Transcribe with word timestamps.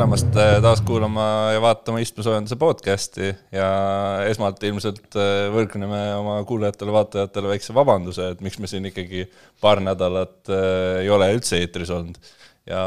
tulemast 0.00 0.36
äh, 0.36 0.54
taas 0.64 0.80
kuulama 0.80 1.24
ja 1.52 1.60
vaatama 1.60 2.00
istmesoojenduse 2.00 2.56
podcast'i 2.56 3.34
ja 3.52 3.66
esmalt 4.30 4.62
ilmselt 4.64 5.12
äh, 5.12 5.50
võlgneme 5.52 5.98
oma 6.16 6.38
kuulajatele-vaatajatele 6.48 7.50
väikse 7.50 7.74
vabanduse, 7.76 8.30
et 8.32 8.40
miks 8.40 8.56
me 8.62 8.70
siin 8.70 8.88
ikkagi 8.88 9.26
paar 9.60 9.82
nädalat 9.84 10.48
äh, 10.48 11.02
ei 11.02 11.10
ole 11.12 11.28
üldse 11.34 11.60
eetris 11.60 11.92
olnud. 11.92 12.16
ja 12.70 12.80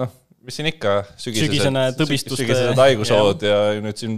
noh, 0.00 0.14
mis 0.48 0.56
siin 0.56 0.70
ikka, 0.70 1.02
sügisesed, 1.20 2.00
sügisesed 2.24 2.80
haigushood 2.80 3.44
ja 3.44 3.60
nüüd 3.84 4.00
siin 4.00 4.16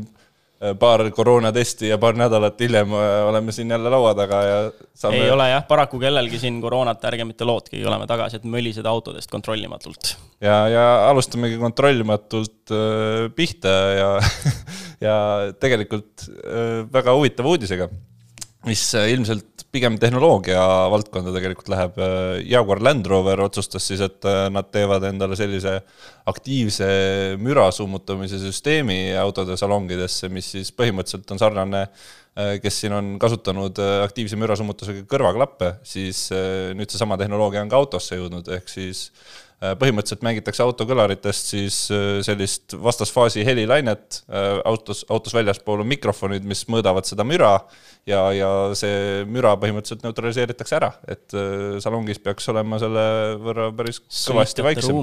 paar 0.79 1.05
koroonatesti 1.15 1.89
ja 1.93 1.99
paar 2.03 2.17
nädalat 2.19 2.61
hiljem 2.61 2.91
äh, 2.93 3.29
oleme 3.29 3.53
siin 3.55 3.71
jälle 3.71 3.91
laua 3.91 4.15
taga 4.19 4.41
ja 4.43 4.57
saame... 4.95 5.21
ei 5.23 5.31
ole 5.31 5.47
jah, 5.53 5.63
paraku 5.69 6.01
kellelgi 6.03 6.41
siin 6.43 6.61
koroonat, 6.61 7.05
ärge 7.11 7.27
mitte 7.29 7.47
lootke, 7.47 7.79
oleme 7.87 8.09
tagasi, 8.11 8.41
et 8.41 8.49
mölised 8.49 8.87
autodest 8.87 9.31
kontrollimatult. 9.31 10.17
ja, 10.43 10.57
ja 10.69 10.85
alustamegi 11.11 11.61
kontrollimatult 11.63 12.75
äh, 12.75 13.29
pihta 13.37 13.75
ja 14.01 14.11
ja 15.09 15.17
tegelikult 15.61 16.27
äh, 16.27 16.83
väga 16.93 17.15
huvitava 17.15 17.55
uudisega, 17.55 17.89
mis 18.67 18.83
äh, 18.99 19.13
ilmselt 19.15 19.59
pigem 19.73 19.99
tehnoloogia 20.01 20.61
valdkonda 20.93 21.33
tegelikult 21.35 21.69
läheb. 21.73 21.99
Jaguar 22.49 22.81
Land 22.83 23.09
Rover 23.11 23.43
otsustas 23.45 23.85
siis, 23.91 24.01
et 24.05 24.25
äh, 24.29 24.47
nad 24.53 24.71
teevad 24.73 25.05
endale 25.11 25.37
sellise 25.39 25.79
aktiivse 26.29 26.89
müra 27.41 27.69
summutamise 27.75 28.41
süsteemi 28.41 29.13
autode 29.21 29.59
salongidesse, 29.61 30.33
mis 30.33 30.49
siis 30.57 30.73
põhimõtteliselt 30.77 31.35
on 31.35 31.43
sarnane, 31.43 31.83
äh, 32.39 32.55
kes 32.65 32.81
siin 32.85 32.97
on 32.97 33.13
kasutanud 33.21 33.83
äh, 33.85 33.99
aktiivse 34.07 34.41
mürasummutusega 34.41 35.05
kõrvaklappe, 35.11 35.75
siis 35.87 36.29
nüüd 36.79 36.89
seesama 36.89 37.21
tehnoloogia 37.21 37.65
on 37.65 37.73
ka 37.73 37.83
autosse 37.83 38.17
jõudnud, 38.17 38.49
ehk 38.57 38.73
siis 38.73 39.09
Äh, 39.09 39.48
põhimõtteliselt 39.59 40.23
mängitakse 40.23 40.63
autokõlaritest 40.63 41.53
siis 41.55 41.79
äh, 41.91 42.21
sellist 42.27 42.77
vastasfaasi 42.79 43.43
helilainet, 43.47 44.21
äh, 44.31 44.61
autos, 44.69 45.03
autos 45.11 45.35
väljaspool 45.35 45.83
on 45.83 45.91
mikrofonid, 45.91 46.47
mis 46.47 46.63
mõõdavad 46.71 47.09
seda 47.09 47.27
müra 47.27 47.57
ja, 48.07 48.23
ja 48.37 48.51
see 48.79 49.25
müra 49.27 49.57
põhimõtteliselt 49.59 50.07
neutraliseeritakse 50.07 50.79
ära, 50.79 50.93
et 51.11 51.35
salongis 51.83 52.23
peaks 52.23 52.47
olema 52.53 52.79
selle 52.81 53.05
võrra 53.43 53.71
päris 53.75 53.99
kõvasti 54.07 54.65
vaiksem. 54.65 55.03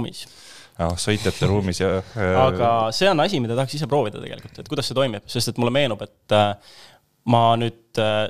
jah, 0.80 0.96
sõitjate 1.04 1.52
ruumis 1.52 1.84
ja 1.84 1.98
aga 2.48 2.72
see 2.96 3.12
on 3.12 3.26
asi, 3.28 3.44
mida 3.44 3.60
tahaks 3.60 3.76
ise 3.76 3.92
proovida 3.92 4.24
tegelikult, 4.24 4.64
et 4.64 4.72
kuidas 4.72 4.88
see 4.88 4.98
toimib, 4.98 5.28
sest 5.32 5.52
et 5.52 5.60
mulle 5.60 5.76
meenub, 5.76 6.08
et 6.08 6.40
ma 7.32 7.48
nüüd 7.60 7.76
äh, 7.76 7.85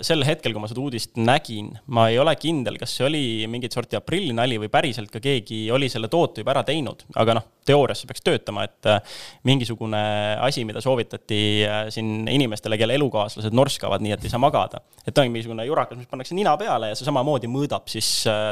sel 0.06 0.24
hetkel, 0.28 0.54
kui 0.56 0.62
ma 0.64 0.70
seda 0.70 0.82
uudist 0.84 1.18
nägin, 1.20 1.74
ma 1.96 2.08
ei 2.12 2.20
ole 2.22 2.36
kindel, 2.40 2.80
kas 2.82 2.96
see 2.98 3.08
oli 3.08 3.24
mingit 3.52 3.76
sorti 3.76 3.98
aprillinali 4.00 4.60
või 4.62 4.72
päriselt 4.74 5.12
ka 5.14 5.22
keegi 5.24 5.66
oli 5.74 5.90
selle 5.92 6.10
toote 6.12 6.44
juba 6.44 6.56
ära 6.56 6.64
teinud, 6.68 7.06
aga 7.22 7.38
noh, 7.40 7.48
teoorias 7.66 8.02
see 8.02 8.10
peaks 8.10 8.24
töötama, 8.26 8.66
et 8.68 8.90
äh, 8.90 9.16
mingisugune 9.48 10.02
asi, 10.46 10.66
mida 10.68 10.82
soovitati 10.84 11.40
äh, 11.66 11.80
siin 11.94 12.28
inimestele, 12.30 12.78
kelle 12.78 12.98
elukaaslased 13.00 13.56
norskavad, 13.58 14.04
nii 14.06 14.14
et 14.16 14.28
ei 14.28 14.34
saa 14.34 14.42
magada. 14.42 14.82
et 15.06 15.18
ongi 15.18 15.30
mingisugune 15.34 15.66
jurakas, 15.68 16.00
mis 16.00 16.10
pannakse 16.10 16.36
nina 16.38 16.56
peale 16.58 16.92
ja 16.92 16.98
see 16.98 17.06
samamoodi 17.06 17.50
mõõdab 17.52 17.90
siis 17.90 18.08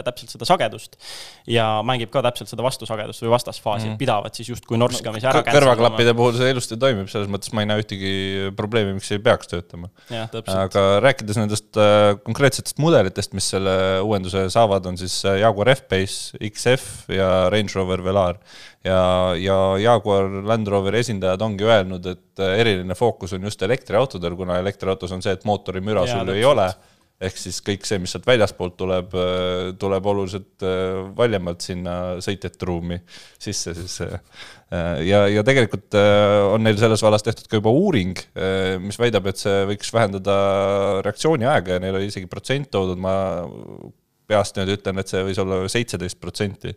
täpselt 0.05 0.33
seda 0.35 0.45
sagedust 0.45 0.97
ja 1.49 1.65
mängib 1.85 2.11
ka 2.13 2.21
täpselt 2.25 2.51
seda 2.51 2.65
vastusagedust 2.65 3.23
või 3.23 3.31
vastasfaasi 3.33 3.87
mm., 3.89 3.97
pidavad 4.01 4.37
siis 4.37 4.51
justkui 4.53 4.77
norskamise 4.77 5.29
ära 5.29 5.41
kõrvaklappide 5.47 6.13
puhul 6.17 6.35
see 6.37 6.51
ilusti 6.53 6.77
toimib, 6.81 7.09
selles 7.11 7.31
mõttes 7.31 7.53
ma 7.53 7.63
ei 7.63 7.69
näe 7.69 7.81
ühtegi 7.81 8.13
probleemi, 8.57 8.95
miks 8.97 9.11
ei 9.13 9.21
peaks 9.23 9.49
töötama. 9.49 9.89
aga 10.53 10.85
rääkides 11.03 11.39
nendest 11.39 11.79
äh, 11.79 12.13
konkreetsetest 12.25 12.79
mudelitest, 12.81 13.33
mis 13.37 13.49
selle 13.53 13.73
uuenduse 14.03 14.45
saavad, 14.53 14.85
on 14.89 14.97
siis 14.99 15.19
äh, 15.27 15.39
Jaguar 15.43 15.73
F-Pace, 15.75 16.39
XF 16.49 17.11
ja 17.13 17.49
Range 17.53 17.75
Rover 17.75 18.03
Velar. 18.05 18.39
ja, 18.83 19.33
ja 19.39 19.57
Jaguar 19.79 20.29
Land 20.43 20.67
Roveri 20.67 20.99
esindajad 21.03 21.41
ongi 21.41 21.67
öelnud, 21.67 22.07
et 22.15 22.43
äh, 22.43 22.57
eriline 22.63 22.95
fookus 22.99 23.33
on 23.33 23.43
just 23.47 23.61
elektriautodel, 23.61 24.35
kuna 24.39 24.59
elektriautos 24.63 25.11
on 25.11 25.23
see, 25.23 25.35
et 25.35 25.45
mootorimüra 25.47 26.07
sul 26.09 26.33
ei 26.35 26.43
ole 26.47 26.71
ehk 27.21 27.37
siis 27.39 27.61
kõik 27.63 27.85
see, 27.87 27.99
mis 28.03 28.11
sealt 28.11 28.25
väljaspoolt 28.27 28.73
tuleb, 28.79 29.13
tuleb 29.79 30.07
oluliselt 30.11 30.65
valjemalt 31.15 31.63
sinna 31.63 31.93
sõitjate 32.23 32.67
ruumi 32.67 32.97
sisse 33.39 33.75
siis 33.77 34.01
Äh, 34.73 35.03
ja, 35.05 35.25
ja 35.29 35.43
tegelikult 35.45 35.93
äh, 35.97 36.39
on 36.49 36.63
neil 36.65 36.77
selles 36.81 37.03
vallas 37.05 37.25
tehtud 37.25 37.49
ka 37.49 37.59
juba 37.59 37.73
uuring, 37.75 38.15
äh, 38.33 38.79
mis 38.81 38.97
väidab, 38.99 39.27
et 39.29 39.41
see 39.41 39.65
võiks 39.69 39.91
vähendada 39.93 40.35
reaktsiooniaega 41.05 41.77
ja 41.77 41.83
neil 41.83 41.99
oli 41.99 42.09
isegi 42.09 42.29
protsent 42.31 42.71
toodud, 42.73 43.01
ma 43.01 43.13
peast 44.29 44.57
nüüd 44.57 44.71
ütlen, 44.77 45.01
et 45.01 45.11
see 45.11 45.21
võis 45.27 45.41
olla 45.43 45.59
seitseteist 45.69 46.17
protsenti 46.21 46.73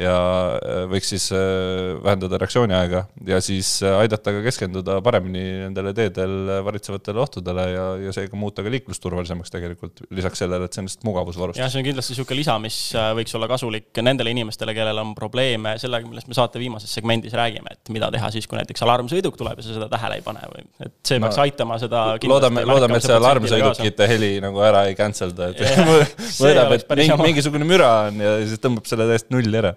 ja 0.00 0.16
äh, 0.56 0.82
võiks 0.90 1.10
siis 1.12 1.26
äh, 1.34 1.98
vähendada 2.00 2.38
reaktsiooniaega 2.40 3.02
ja 3.28 3.40
siis 3.44 3.72
äh, 3.84 3.98
aidata 4.00 4.32
ka 4.32 4.42
keskenduda 4.44 4.98
paremini 5.04 5.42
nendele 5.66 5.92
teedel 5.96 6.62
varitsevatele 6.64 7.20
ohtudele 7.20 7.66
ja, 7.74 7.86
ja 8.06 8.14
seega 8.16 8.38
muuta 8.38 8.64
ka 8.64 8.72
liiklusturvalisemaks 8.72 9.52
tegelikult, 9.52 10.04
lisaks 10.16 10.40
sellele, 10.44 10.68
et 10.68 10.76
see 10.76 10.82
on 10.82 10.88
lihtsalt 10.88 11.06
mugavusvarustus. 11.08 11.60
jah, 11.60 11.72
see 11.72 11.82
on 11.82 11.88
kindlasti 11.90 12.14
niisugune 12.14 12.40
lisa, 12.40 12.56
mis 12.62 12.78
võiks 13.18 13.36
olla 13.36 13.50
kasulik 13.50 14.02
nendele 14.06 14.32
inimestele, 14.32 14.74
kellel 14.76 15.02
on 15.02 15.12
probleeme. 15.18 15.76
Sellega, 15.80 16.08
millest 16.08 16.30
me 16.30 16.36
saate 16.36 16.60
viimases 16.62 16.92
segmendis 16.96 17.34
räägime, 17.36 17.76
et 17.76 17.92
mida 17.92 18.08
teha 18.14 18.32
siis, 18.32 18.48
kui 18.48 18.58
näiteks 18.58 18.84
alarmsõiduk 18.86 19.36
tuleb 19.40 19.60
ja 19.60 19.66
sa 19.66 19.76
seda 19.76 19.90
tähele 19.92 20.20
ei 20.20 20.24
pane 20.24 20.46
või 20.50 20.64
et 20.86 20.96
see 21.06 21.20
no, 21.20 21.28
peaks 21.28 21.42
aitama 21.44 21.78
seda 21.82 22.06
loodame, 22.24 22.64
loodame, 22.68 23.00
et 23.00 23.08
see 23.08 23.18
alarmsõidukite 23.20 24.08
heli 24.10 24.32
nagu 24.42 24.64
ära 24.64 24.86
ei 24.88 24.96
cancel 24.98 25.34
da, 25.36 25.52
et 25.52 25.60
mõõdab, 26.40 26.76
et 26.78 26.90
mingi, 26.96 27.20
mingisugune 27.26 27.68
müra 27.68 27.92
on 28.08 28.20
ja 28.24 28.36
siis 28.46 28.62
tõmbab 28.62 28.88
selle 28.88 29.08
täiesti 29.10 29.36
nulli 29.36 29.60
ära 29.60 29.74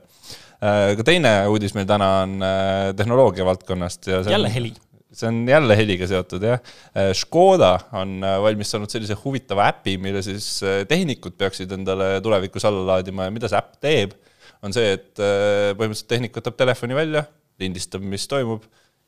ka 0.97 1.03
teine 1.03 1.34
uudis 1.51 1.75
meil 1.75 1.88
täna 1.90 2.09
on 2.24 2.38
äh, 2.46 2.90
tehnoloogia 2.96 3.46
valdkonnast 3.47 4.07
ja 4.07 4.22
jälle 4.31 4.51
heli 4.53 4.74
see 5.13 5.28
on 5.29 5.44
jälle 5.46 5.75
heliga 5.78 6.07
seotud, 6.09 6.41
jah. 6.47 6.62
Äh, 6.97 7.12
Škoda 7.13 7.75
on 8.00 8.24
valmistanud 8.41 8.90
sellise 8.90 9.18
huvitava 9.19 9.68
äpi, 9.69 9.97
mille 10.01 10.24
siis 10.25 10.47
tehnikud 10.90 11.35
peaksid 11.38 11.75
endale 11.75 12.16
tulevikus 12.25 12.66
alla 12.66 12.85
laadima 12.96 13.28
ja 13.28 13.34
mida 13.35 13.51
see 13.51 13.59
äpp 13.59 13.75
teeb, 13.84 14.16
on 14.63 14.74
see, 14.74 14.96
et 14.96 15.12
põhimõtteliselt 15.19 16.09
tehnik 16.09 16.40
võtab 16.40 16.56
telefoni 16.57 16.97
välja, 16.97 17.25
lindistab, 17.62 18.01
mis 18.09 18.25
toimub 18.31 18.63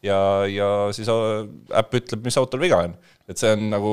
ja, 0.06 0.20
ja 0.50 0.70
siis 0.96 1.10
äpp 1.10 2.00
ütleb, 2.02 2.26
mis 2.28 2.38
autol 2.42 2.64
viga 2.64 2.84
on 2.86 2.96
et 3.26 3.42
see 3.42 3.50
on 3.56 3.64
nagu, 3.72 3.92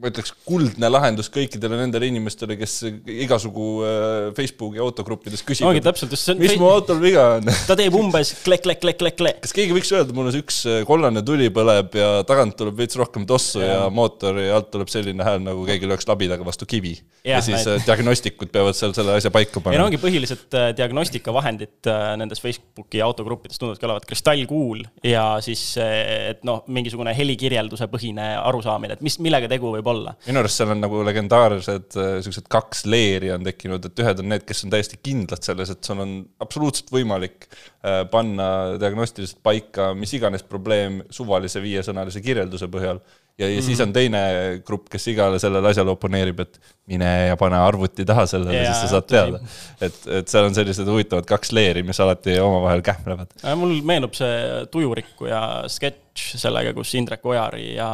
ma 0.00 0.08
ütleks, 0.08 0.30
kuldne 0.48 0.88
lahendus 0.88 1.28
kõikidele 1.32 1.76
nendele 1.82 2.08
inimestele, 2.08 2.56
kes 2.56 2.78
igasugu 3.12 3.66
äh, 3.84 4.28
Facebooki 4.36 4.80
autogruppides 4.80 5.42
küsivad. 5.44 5.74
ongi 5.74 5.82
täpselt, 5.84 6.14
just 6.16 6.24
see 6.24 6.32
on. 6.32 6.40
mis 6.40 6.54
mu 6.60 6.70
autol 6.72 6.96
viga 7.02 7.26
on 7.36 7.50
ta 7.68 7.76
teeb 7.76 7.96
umbes 7.98 8.32
klek-klek-klek-klek-klek. 8.46 9.42
kas 9.44 9.52
keegi 9.56 9.76
võiks 9.76 9.92
öelda 9.92 10.16
mulle, 10.16 10.32
üks 10.40 10.62
äh, 10.70 10.80
kollane 10.88 11.20
tuli 11.28 11.50
põleb 11.52 11.98
ja 12.00 12.08
tagant 12.28 12.56
tuleb 12.56 12.80
veits 12.80 12.96
rohkem 12.96 13.26
tossu 13.28 13.60
ja, 13.60 13.74
ja 13.74 13.90
mootori 13.92 14.46
alt 14.48 14.72
tuleb 14.72 14.88
selline 14.92 15.28
hääl, 15.28 15.44
nagu 15.44 15.68
keegi 15.68 15.90
lööks 15.90 16.08
labidaga 16.08 16.48
vastu 16.48 16.64
kivi. 16.70 16.94
ja, 17.20 17.42
siis 17.44 17.60
näit. 17.60 17.82
Äh, 17.82 17.86
diagnostikud 17.90 18.48
peavad 18.54 18.80
seal 18.80 18.96
selle 18.96 19.18
asja 19.18 19.34
paika 19.34 19.60
panema. 19.60 19.76
ei 19.76 19.82
no 19.82 19.90
ongi 19.90 20.00
põhilised 20.00 20.56
diagnostikavahendid 20.80 21.92
nendes 22.16 22.40
Facebooki 22.40 23.04
autogruppides 23.04 23.60
tunduvad 23.60 23.84
ka 23.84 23.90
olevat 23.92 24.08
kristallkuul 24.08 24.86
ja 25.04 25.33
siis, 25.44 25.62
et 25.80 26.44
noh, 26.46 26.62
mingisugune 26.74 27.14
helikirjelduse 27.16 27.88
põhine 27.92 28.30
arusaamine, 28.38 28.98
et 28.98 29.04
mis, 29.04 29.16
millega 29.24 29.48
tegu 29.50 29.72
võib 29.76 29.90
olla. 29.90 30.14
minu 30.28 30.42
arust 30.42 30.60
seal 30.60 30.74
on 30.74 30.82
nagu 30.84 31.02
legendaarsed 31.06 31.98
äh, 32.00 32.12
siuksed 32.24 32.48
kaks 32.52 32.84
leeri 32.90 33.32
on 33.34 33.46
tekkinud, 33.46 33.90
et 33.90 34.04
ühed 34.04 34.22
on 34.22 34.30
need, 34.34 34.46
kes 34.48 34.64
on 34.66 34.74
täiesti 34.74 35.00
kindlad 35.02 35.46
selles, 35.46 35.72
et 35.74 35.90
sul 35.90 36.02
on 36.04 36.16
absoluutselt 36.44 36.92
võimalik 36.94 37.48
äh, 37.48 38.02
panna 38.10 38.48
diagnostiliselt 38.80 39.42
paika 39.44 39.92
mis 39.98 40.14
iganes 40.16 40.46
probleem 40.46 41.02
suvalise 41.14 41.62
viiesõnalise 41.64 42.22
kirjelduse 42.24 42.70
põhjal 42.72 43.02
ja, 43.38 43.48
ja 43.48 43.56
mm. 43.58 43.66
siis 43.66 43.80
on 43.82 43.92
teine 43.92 44.22
grupp, 44.66 44.86
kes 44.92 45.08
igale 45.10 45.40
sellele 45.42 45.72
asjale 45.72 45.94
oponeerib, 45.94 46.44
et 46.44 46.60
mine 46.90 47.10
ja 47.30 47.36
pane 47.40 47.58
arvuti 47.58 48.06
taha 48.06 48.26
sellele, 48.30 48.62
siis 48.68 48.84
sa 48.84 48.92
saad 48.94 49.10
teada. 49.10 49.42
et, 49.80 50.00
et 50.20 50.30
seal 50.30 50.48
on 50.48 50.56
sellised 50.56 50.88
huvitavad 50.90 51.26
kaks 51.28 51.52
leeri, 51.56 51.82
mis 51.86 52.00
alati 52.00 52.38
omavahel 52.42 52.84
kähmlevad. 52.86 53.34
mul 53.58 53.76
meenub 53.86 54.16
see 54.18 54.64
Tujurikkuja 54.72 55.44
sketš 55.72 56.03
sellega, 56.14 56.72
kus 56.76 56.92
Indrek 56.98 57.24
Ojari 57.26 57.74
ja 57.74 57.88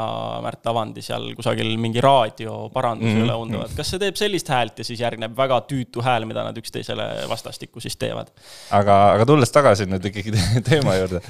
Märt 0.44 0.66
Avandi 0.68 1.02
seal 1.04 1.30
kusagil 1.38 1.70
mingi 1.80 2.02
raadioparanduse 2.04 3.10
mm 3.10 3.16
-hmm. 3.16 3.24
üle 3.24 3.36
unduvad. 3.44 3.74
kas 3.76 3.90
see 3.92 4.02
teeb 4.02 4.18
sellist 4.20 4.48
häält 4.52 4.78
ja 4.78 4.84
siis 4.84 5.00
järgneb 5.00 5.36
väga 5.36 5.60
tüütu 5.70 6.04
hääl, 6.04 6.26
mida 6.28 6.44
nad 6.44 6.56
üksteisele 6.56 7.06
vastastikku 7.28 7.80
siis 7.80 7.96
teevad? 7.96 8.28
aga, 8.70 8.98
aga 9.14 9.26
tulles 9.26 9.50
tagasi 9.50 9.86
nüüd 9.88 10.04
ikkagi 10.12 10.32
teema 10.70 10.96
juurde, 11.00 11.22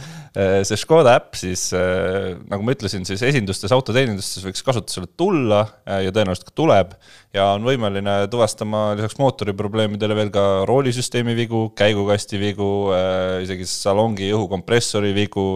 see 0.65 0.77
Škoda 0.77 1.15
äpp 1.21 1.39
siis, 1.39 1.71
nagu 2.51 2.63
ma 2.63 2.75
ütlesin, 2.75 3.07
siis 3.07 3.23
esindustes 3.23 3.73
autode 3.73 4.01
teenindustes 4.01 4.45
võiks 4.45 4.65
kasutusele 4.67 5.11
tulla 5.17 5.63
äh, 5.87 6.05
ja 6.07 6.15
tõenäoliselt 6.15 6.51
ka 6.51 6.57
tuleb 6.57 6.95
ja 7.35 7.47
on 7.55 7.67
võimeline 7.67 8.15
tuvastama 8.31 8.91
lisaks 8.99 9.19
mootoriprobleemidele 9.21 10.17
veel 10.19 10.33
ka 10.35 10.45
roolisüsteemi 10.69 11.35
vigu, 11.39 11.67
käigukasti 11.79 12.41
vigu, 12.43 12.71
äh, 12.97 13.41
isegi 13.45 13.69
salongi 13.69 14.31
õhukompressori 14.35 15.13
vigu. 15.17 15.47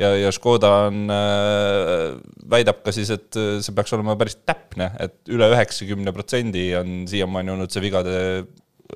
Ja, 0.00 0.14
ja 0.18 0.32
Škoda 0.34 0.72
on, 0.88 1.04
äh, 1.12 2.06
väidab 2.52 2.82
ka 2.84 2.94
siis, 2.94 3.12
et 3.12 3.30
see 3.32 3.76
peaks 3.76 3.92
olema 3.96 4.16
päris 4.20 4.38
täpne 4.46 4.82
et, 4.98 5.12
et 5.22 5.32
üle 5.34 5.48
üheksakümne 5.52 6.12
protsendi 6.14 6.70
on 6.78 7.02
siiamaani 7.10 7.54
olnud 7.54 7.72
see 7.72 7.84
vigade 7.84 8.16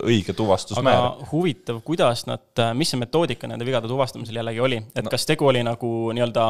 õige 0.05 0.35
tuvastusmäär. 0.37 1.25
huvitav, 1.31 1.81
kuidas 1.85 2.27
nad, 2.29 2.45
mis 2.77 2.91
see 2.93 3.01
metoodika 3.01 3.49
nende 3.49 3.65
vigade 3.67 3.89
tuvastamisel 3.89 4.37
jällegi 4.41 4.61
oli, 4.61 4.81
et 4.93 5.05
no. 5.05 5.13
kas 5.13 5.25
tegu 5.29 5.49
oli 5.49 5.63
nagu 5.67 5.91
nii-öelda 6.17 6.47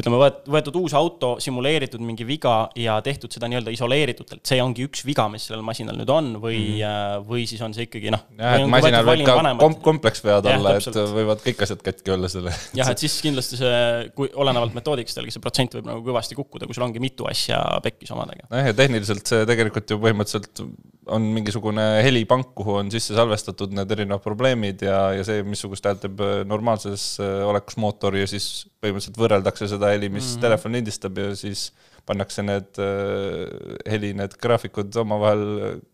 ütleme, 0.00 0.20
võetud 0.52 0.76
uus 0.82 0.94
auto, 0.98 1.34
simuleeritud 1.42 2.02
mingi 2.04 2.26
viga 2.28 2.56
ja 2.78 2.98
tehtud 3.04 3.32
seda 3.32 3.48
nii-öelda 3.50 3.72
isoleeritult, 3.74 4.36
see 4.46 4.60
ongi 4.62 4.86
üks 4.88 5.06
viga, 5.08 5.26
mis 5.32 5.48
sellel 5.48 5.64
masinal 5.66 5.98
nüüd 5.98 6.12
on 6.12 6.30
või 6.42 6.58
mm, 6.58 6.78
-hmm. 6.82 7.26
või 7.30 7.46
siis 7.48 7.64
on 7.64 7.74
see 7.76 7.88
ikkagi 7.88 8.12
noh. 8.14 8.24
jah, 8.38 8.58
et 8.60 8.68
masinal 8.76 9.08
võib 9.08 9.24
ka 9.28 9.56
kom 9.62 9.78
kompleksvead 9.88 10.50
olla, 10.54 10.76
et 10.78 11.02
võivad 11.16 11.44
kõik 11.44 11.64
asjad 11.66 11.84
katki 11.84 12.14
olla 12.14 12.30
selle. 12.32 12.54
jah, 12.78 12.92
et 12.92 13.02
siis 13.02 13.18
kindlasti 13.24 13.60
see, 13.60 13.82
kui 14.16 14.30
olenevalt 14.34 14.76
metoodikast 14.76 15.20
jällegi 15.20 15.36
see 15.38 15.44
protsent 15.44 15.78
võib 15.78 15.88
nagu 15.88 16.04
kõvasti 16.06 16.38
kukkuda, 16.38 16.68
kui 16.68 16.76
sul 16.76 16.86
ongi 16.86 17.02
mitu 17.02 17.28
asja 17.30 17.62
pekkis 17.84 18.12
omadega. 18.12 18.48
nojah, 18.50 18.72
ja 18.72 18.76
tehniliselt 18.76 19.28
see 19.28 19.46
tegelikult 19.48 19.90
ju 19.90 20.00
põhimõtteliselt 20.02 20.66
on 21.12 21.24
mingisugune 21.34 21.84
helipank, 22.04 22.52
kuhu 22.58 22.76
on 22.78 22.81
sisse 22.90 23.14
salvestatud 23.14 23.74
need 23.76 23.90
erinevad 23.94 24.22
probleemid 24.24 24.82
ja, 24.82 25.12
ja 25.16 25.24
see, 25.26 25.44
missugust 25.46 25.86
häält 25.86 26.02
teeb 26.04 26.20
äh, 26.24 26.40
normaalses 26.48 27.04
äh, 27.22 27.42
olekus 27.46 27.78
mootor 27.80 28.16
ja 28.18 28.26
siis 28.30 28.66
põhimõtteliselt 28.82 29.20
võrreldakse 29.20 29.68
seda 29.70 29.92
heli, 29.92 30.08
mis 30.08 30.24
mm 30.24 30.34
-hmm. 30.34 30.44
telefon 30.46 30.78
lindistab 30.78 31.18
ja 31.18 31.34
siis 31.38 31.70
pannakse 32.12 32.44
need 32.46 32.80
äh, 32.82 33.88
heli, 33.90 34.12
need 34.18 34.36
graafikud 34.42 34.94
omavahel 35.02 35.44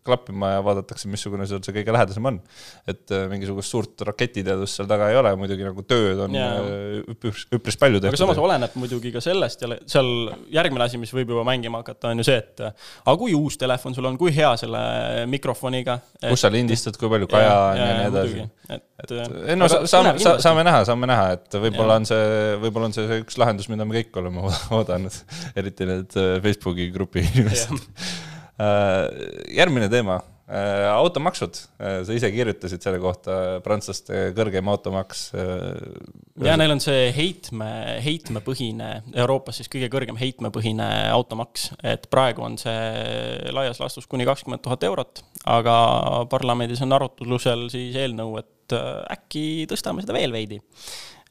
klappima 0.05 0.53
ja 0.55 0.63
vaadatakse, 0.65 1.09
missugune 1.11 1.47
seal 1.49 1.63
see 1.65 1.75
kõige 1.79 1.95
lähedasem 1.95 2.29
on. 2.29 2.39
et 2.89 3.15
äh, 3.15 3.25
mingisugust 3.31 3.73
suurt 3.73 4.05
raketiteadust 4.09 4.79
seal 4.79 4.89
taga 4.91 5.09
ei 5.11 5.19
ole, 5.19 5.33
muidugi 5.39 5.67
nagu 5.67 5.85
tööd 5.87 6.23
on. 6.25 6.37
Äh, 6.39 7.01
üpris, 7.15 7.45
üpris 7.55 7.79
palju 7.79 7.99
tehtud. 7.99 8.13
aga 8.13 8.23
samas 8.23 8.43
oleneb 8.43 8.77
muidugi 8.79 9.13
ka 9.15 9.23
sellest 9.23 9.65
ja 9.65 9.79
seal 9.89 10.11
järgmine 10.53 10.87
asi, 10.87 11.01
mis 11.01 11.13
võib 11.15 11.33
juba 11.35 11.45
mängima 11.47 11.83
hakata, 11.83 12.13
on 12.13 12.23
ju 12.23 12.29
see, 12.29 12.39
et 12.43 12.65
aga 12.69 13.17
kui 13.19 13.35
uus 13.37 13.57
telefon 13.59 13.95
sul 13.97 14.07
on, 14.09 14.19
kui 14.19 14.33
hea 14.35 14.51
selle 14.59 14.81
mikrofoniga 15.31 15.99
kus 16.27 16.43
sa 16.43 16.51
lindistad, 16.53 16.97
kui 16.99 17.11
palju 17.11 17.29
kaja 17.31 17.55
on 17.55 17.79
ja, 17.79 17.87
ja 17.87 17.97
nii 17.97 18.09
edasi. 18.11 18.45
et, 18.75 18.85
et 19.03 19.13
ei 19.15 19.57
no 19.59 19.67
saame, 19.69 20.15
saame 20.19 20.65
näha, 20.67 20.81
saame 20.87 21.09
näha, 21.09 21.27
et 21.37 21.59
võib-olla 21.65 21.99
on 22.01 22.07
see, 22.09 22.55
võib-olla 22.63 22.89
on 22.89 22.97
see 22.97 23.21
üks 23.21 23.39
lahendus, 23.39 23.69
mida 23.71 23.87
me 23.87 23.99
kõik 23.99 24.19
oleme 24.21 24.43
oodanud, 24.79 25.21
eriti 25.59 25.87
need 25.89 26.17
äh, 26.19 26.35
Facebooki 26.43 26.89
grupi 26.95 27.23
inimesed. 27.27 27.79
Äh, 28.59 29.05
järgmine 29.59 29.89
teema, 29.91 30.19
automaksud, 30.49 31.57
sa 31.77 32.15
ise 32.15 32.31
kirjutasid 32.33 32.81
selle 32.81 32.97
kohta, 33.01 33.33
prantslaste 33.61 34.31
kõrgem 34.33 34.65
automaks. 34.71 35.27
ja 36.41 36.55
neil 36.57 36.73
on 36.73 36.81
see 36.81 37.11
heitme, 37.13 37.67
heitmepõhine, 38.01 38.87
Euroopas 39.13 39.61
siis 39.61 39.69
kõige 39.69 39.91
kõrgem 39.93 40.17
heitmepõhine 40.17 40.87
automaks, 41.13 41.69
et 41.85 42.09
praegu 42.09 42.47
on 42.47 42.57
see 42.57 43.53
laias 43.53 43.77
laastus 43.77 44.09
kuni 44.09 44.25
kakskümmend 44.25 44.65
tuhat 44.65 44.87
eurot, 44.89 45.21
aga 45.45 45.75
parlamendis 46.33 46.81
on 46.81 46.97
arutlusel 46.97 47.67
siis 47.69 47.93
eelnõu, 48.01 48.39
et 48.41 48.49
äkki 48.75 49.65
tõstame 49.69 50.03
seda 50.03 50.15
veel 50.17 50.33
veidi. 50.35 50.59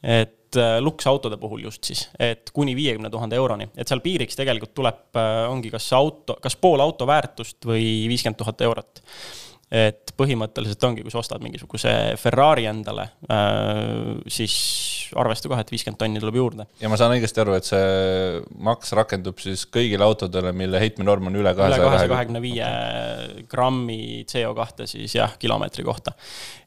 Et 0.03 0.57
äh, 0.57 0.77
luksautode 0.81 1.37
puhul 1.41 1.65
just 1.67 1.89
siis, 1.91 2.05
et 2.23 2.53
kuni 2.55 2.77
viiekümne 2.79 3.11
tuhande 3.11 3.37
euroni, 3.37 3.67
et 3.75 3.91
seal 3.91 4.03
piiriks 4.05 4.39
tegelikult 4.39 4.73
tuleb, 4.79 5.01
äh, 5.19 5.43
ongi 5.51 5.73
kas 5.75 5.89
auto, 5.99 6.39
kas 6.43 6.55
pool 6.61 6.81
auto 6.85 7.09
väärtust 7.09 7.67
või 7.67 8.07
viiskümmend 8.11 8.39
tuhat 8.39 8.63
eurot. 8.69 9.03
Et 9.69 10.15
põhimõtteliselt 10.17 10.85
ongi, 10.87 11.03
kui 11.05 11.13
sa 11.13 11.21
ostad 11.21 11.43
mingisuguse 11.45 11.91
Ferrari 12.17 12.65
endale, 12.71 13.11
äh, 13.29 14.15
siis 14.33 14.55
arvesta 15.19 15.51
kohe, 15.51 15.63
et 15.65 15.73
viiskümmend 15.73 15.99
tonni 16.01 16.23
tuleb 16.23 16.39
juurde. 16.39 16.67
ja 16.81 16.91
ma 16.91 16.99
saan 17.01 17.15
õigesti 17.17 17.43
aru, 17.43 17.57
et 17.59 17.69
see 17.69 18.43
maks 18.65 18.93
rakendub 18.99 19.41
siis 19.43 19.65
kõigile 19.73 20.07
autodele, 20.07 20.53
mille 20.57 20.81
heitmenorm 20.83 21.31
on 21.31 21.41
üle 21.41 21.55
kahesaja 21.59 22.09
kahekümne 22.11 22.43
viie 22.45 22.69
grammi 23.51 24.25
CO2 24.29 24.89
siis 24.91 25.19
jah, 25.19 25.37
kilomeetri 25.41 25.87
kohta. 25.87 26.15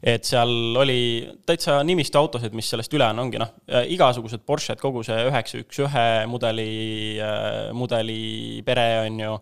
et 0.02 0.28
seal 0.28 0.76
oli 0.82 1.00
täitsa 1.46 1.80
nimistu 1.86 2.20
autosid, 2.20 2.54
mis 2.56 2.70
sellest 2.72 2.94
üle 2.96 3.08
on, 3.12 3.24
ongi 3.26 3.42
noh, 3.42 3.54
igasugused 3.92 4.46
Porsche'd, 4.46 4.80
kogu 4.82 5.04
see 5.06 5.18
üheksa 5.28 5.62
üks 5.62 5.82
ühe 5.86 6.06
mudeli, 6.30 6.70
äh, 7.22 7.72
mudeli 7.76 8.62
pere 8.66 8.88
on 9.06 9.20
ju, 9.26 9.36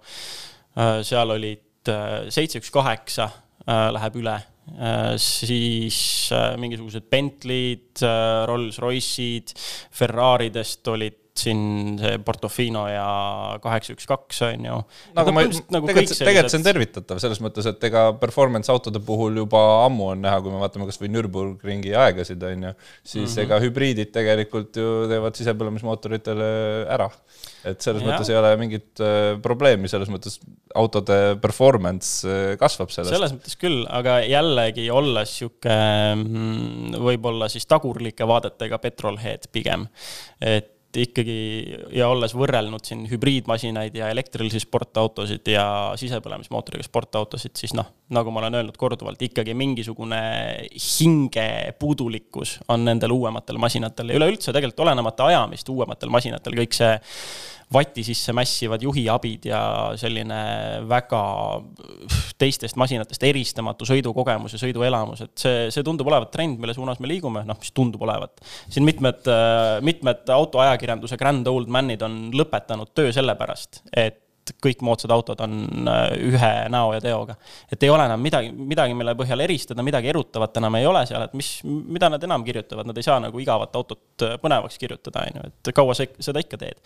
äh, 0.76 0.98
seal 1.06 1.36
olid 1.38 1.66
seitse 2.30 2.60
üks 2.60 2.68
kaheksa 2.70 3.30
Äh, 3.70 3.90
läheb 3.92 4.16
üle, 4.16 4.32
äh, 4.34 4.42
siis 5.20 6.30
äh, 6.32 6.54
mingisugused 6.60 7.08
Bentley'd, 7.10 8.02
Rolls-Royce'id, 8.48 9.54
Ferraridest 9.90 10.88
olid 10.88 11.19
siin 11.38 11.96
see 12.00 12.18
Portofino 12.24 12.84
ja 12.90 13.06
kaheksa, 13.62 13.94
üks, 13.94 14.06
kaks, 14.08 14.40
on 14.48 14.66
ju. 14.66 14.78
nagu 15.16 15.34
ma, 15.34 15.44
nagu 15.46 15.88
tegelikult, 15.90 16.18
tegelikult 16.18 16.52
see 16.52 16.60
on 16.60 16.66
tervitatav 16.66 17.20
selles 17.22 17.40
mõttes, 17.44 17.68
et 17.70 17.86
ega 17.86 18.06
performance 18.20 18.72
autode 18.72 19.02
puhul 19.04 19.38
juba 19.42 19.60
ammu 19.86 20.10
on 20.14 20.24
näha, 20.24 20.40
kui 20.42 20.52
me 20.52 20.62
vaatame 20.62 20.88
kasvõi 20.88 21.10
Nürburgringi 21.12 21.94
aegasid, 21.96 22.42
on 22.46 22.66
ju, 22.68 22.72
siis 23.02 23.22
mm 23.22 23.28
-hmm. 23.28 23.42
ega 23.44 23.60
hübriidid 23.64 24.12
tegelikult 24.14 24.80
ju 24.80 24.96
teevad 25.10 25.38
sisepõlemismootoritele 25.38 26.50
ära. 26.88 27.10
et 27.64 27.80
selles 27.80 28.02
ja. 28.02 28.08
mõttes 28.08 28.30
ei 28.30 28.36
ole 28.40 28.56
mingit 28.56 29.00
äh, 29.04 29.36
probleemi, 29.42 29.88
selles 29.88 30.08
mõttes 30.08 30.40
autode 30.74 31.36
performance 31.42 32.26
äh, 32.26 32.56
kasvab 32.58 32.90
sellest. 32.90 33.12
selles 33.12 33.34
mõttes 33.36 33.56
küll, 33.60 33.84
aga 33.88 34.20
jällegi 34.24 34.90
olles 34.90 35.38
sihuke 35.38 35.70
mm, 36.16 36.98
võib-olla 36.98 37.48
siis 37.48 37.66
tagurlike 37.66 38.26
vaadetega 38.26 38.78
petrolhead 38.78 39.50
pigem, 39.52 39.86
et 40.40 40.79
ikkagi 40.96 41.36
ja 41.94 42.08
olles 42.10 42.32
võrrelnud 42.34 42.84
siin 42.86 43.04
hübriidmasinaid 43.10 43.94
ja 43.94 44.08
elektrilisi 44.10 44.62
sportautosid 44.64 45.46
ja 45.52 45.64
sisepõlemismootoriga 46.00 46.86
sportautosid, 46.86 47.54
siis 47.58 47.74
noh, 47.78 47.92
nagu 48.14 48.32
ma 48.34 48.42
olen 48.42 48.58
öelnud 48.60 48.78
korduvalt, 48.80 49.22
ikkagi 49.22 49.54
mingisugune 49.54 50.20
hingepuudulikkus 50.74 52.58
on 52.68 52.84
nendel 52.88 53.14
uuematel 53.14 53.60
masinatel 53.62 54.10
ja 54.10 54.18
üleüldse 54.18 54.54
tegelikult 54.54 54.86
olenemata 54.88 55.30
ajamist 55.30 55.68
uuematel 55.70 56.12
masinatel 56.12 56.58
kõik 56.62 56.76
see 56.76 56.92
vati 57.72 58.02
sisse 58.04 58.32
mässivad 58.34 58.82
juhiabid 58.82 59.46
ja 59.46 59.60
selline 59.98 60.38
väga 60.90 61.22
teistest 62.40 62.78
masinatest 62.80 63.22
eristamatu 63.28 63.86
sõidukogemus 63.86 64.56
ja 64.56 64.60
sõiduelamus, 64.62 65.22
et 65.26 65.44
see, 65.44 65.68
see 65.74 65.86
tundub 65.86 66.10
olevat 66.10 66.32
trend, 66.34 66.58
mille 66.58 66.74
suunas 66.74 66.98
me 66.98 67.10
liigume, 67.10 67.44
noh, 67.46 67.58
mis 67.60 67.70
tundub 67.76 68.02
olevat. 68.02 68.42
siin 68.68 68.86
mitmed, 68.86 69.30
mitmed 69.86 70.34
autoajakirjanduse 70.80 71.18
grand 71.18 71.46
old 71.46 71.68
man'id 71.68 72.02
on 72.02 72.30
lõpetanud 72.34 72.92
töö 72.94 73.12
sellepärast, 73.12 73.84
et 73.92 74.26
kõik 74.64 74.80
moodsad 74.82 75.12
autod 75.14 75.38
on 75.44 75.86
äh, 75.86 76.08
ühe 76.26 76.52
näo 76.72 76.94
ja 76.96 77.00
teoga. 77.00 77.36
et 77.70 77.82
ei 77.82 77.90
ole 77.90 78.04
enam 78.08 78.20
midagi, 78.20 78.50
midagi, 78.50 78.94
mille 78.94 79.14
põhjal 79.14 79.44
eristada, 79.44 79.82
midagi 79.82 80.08
erutavat 80.10 80.56
enam 80.56 80.74
ei 80.74 80.86
ole 80.86 81.04
seal, 81.06 81.22
et 81.22 81.34
mis, 81.38 81.60
mida 81.64 82.08
nad 82.10 82.24
enam 82.24 82.42
kirjutavad, 82.44 82.88
nad 82.88 82.96
ei 82.96 83.06
saa 83.06 83.20
nagu 83.20 83.38
igavat 83.38 83.76
autot 83.76 84.24
äh, 84.26 84.36
põnevaks 84.42 84.78
kirjutada, 84.80 85.26
on 85.28 85.38
ju, 85.38 85.50
et 85.52 85.72
kaua 85.76 85.94
sa 85.94 86.08
seda 86.18 86.42
ikka 86.42 86.58
teed. 86.58 86.80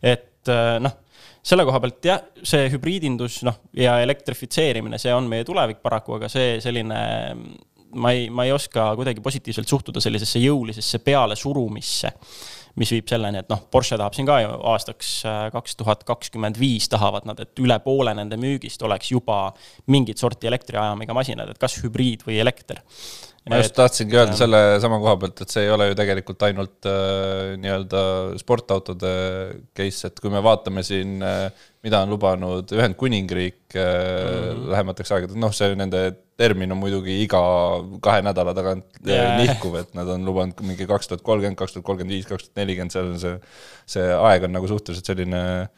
et 0.00 0.48
äh, 0.48 0.78
noh, 0.80 0.96
selle 1.42 1.66
koha 1.68 1.82
pealt 1.82 2.08
jah, 2.08 2.22
see 2.42 2.70
hübriidindus, 2.72 3.42
noh, 3.44 3.58
ja 3.76 3.98
elektrifitseerimine, 4.00 5.00
see 5.02 5.12
on 5.12 5.28
meie 5.28 5.44
tulevik 5.44 5.82
paraku, 5.84 6.16
aga 6.16 6.30
see 6.32 6.56
selline 6.64 7.02
ma 8.00 8.14
ei, 8.14 8.30
ma 8.30 8.46
ei 8.46 8.54
oska 8.54 8.92
kuidagi 8.96 9.20
positiivselt 9.20 9.68
suhtuda 9.68 10.00
sellisesse 10.00 10.40
jõulisesse 10.40 11.02
pealesurumisse 11.04 12.14
mis 12.78 12.92
viib 12.94 13.08
selleni, 13.10 13.42
et 13.42 13.50
noh, 13.50 13.62
Porsche 13.72 13.98
tahab 13.98 14.14
siin 14.16 14.28
ka 14.28 14.40
ju 14.42 14.52
aastaks 14.72 15.12
äh, 15.26 15.40
kaks 15.54 15.76
tuhat 15.80 16.04
kakskümmend 16.08 16.60
viis 16.60 16.88
tahavad 16.92 17.26
nad, 17.28 17.40
et 17.42 17.62
üle 17.62 17.78
poole 17.84 18.14
nende 18.16 18.38
müügist 18.40 18.82
oleks 18.86 19.10
juba 19.10 19.42
mingit 19.90 20.22
sorti 20.22 20.50
elektriajamiga 20.50 21.16
masinad, 21.16 21.50
et 21.50 21.60
kas 21.60 21.80
hübriid 21.82 22.26
või 22.26 22.40
elekter. 22.42 22.82
Ma 23.48 23.60
just 23.62 23.74
tahtsingi 23.76 24.18
öelda 24.18 24.36
selle 24.36 24.60
sama 24.82 24.98
koha 25.00 25.16
pealt, 25.22 25.40
et 25.44 25.52
see 25.52 25.64
ei 25.64 25.72
ole 25.72 25.90
ju 25.90 25.96
tegelikult 25.98 26.44
ainult 26.48 26.88
äh, 26.90 27.56
nii-öelda 27.60 28.02
sportautode 28.40 29.12
case, 29.76 30.10
et 30.10 30.20
kui 30.20 30.32
me 30.32 30.42
vaatame 30.44 30.84
siin 30.86 31.18
äh, 31.24 31.48
mida 31.84 32.02
on 32.04 32.12
lubanud 32.12 32.72
Ühendkuningriik 32.76 33.74
mm 33.74 33.80
-hmm. 33.80 34.70
lähemateks 34.74 35.12
aegadeks, 35.12 35.40
noh, 35.40 35.52
see 35.56 35.74
nende 35.74 36.02
termin 36.36 36.72
on 36.72 36.78
muidugi 36.80 37.22
iga 37.24 37.40
kahe 38.04 38.22
nädala 38.22 38.54
tagant 38.54 38.84
yeah. 39.06 39.36
nihkuv, 39.40 39.76
et 39.80 39.94
nad 39.94 40.08
on 40.08 40.24
lubanud 40.24 40.60
mingi 40.60 40.86
kaks 40.86 41.08
tuhat 41.08 41.22
kolmkümmend, 41.22 41.56
kaks 41.56 41.72
tuhat 41.72 41.86
kolmkümmend 41.86 42.16
viis, 42.16 42.28
kaks 42.28 42.48
tuhat 42.48 42.60
nelikümmend, 42.60 42.92
seal 42.92 43.12
on 43.12 43.20
see, 43.20 43.36
see 43.86 44.08
aeg 44.12 44.44
on 44.44 44.52
nagu 44.52 44.68
suhteliselt 44.68 45.06
selline 45.06 45.40
äh, 45.62 45.68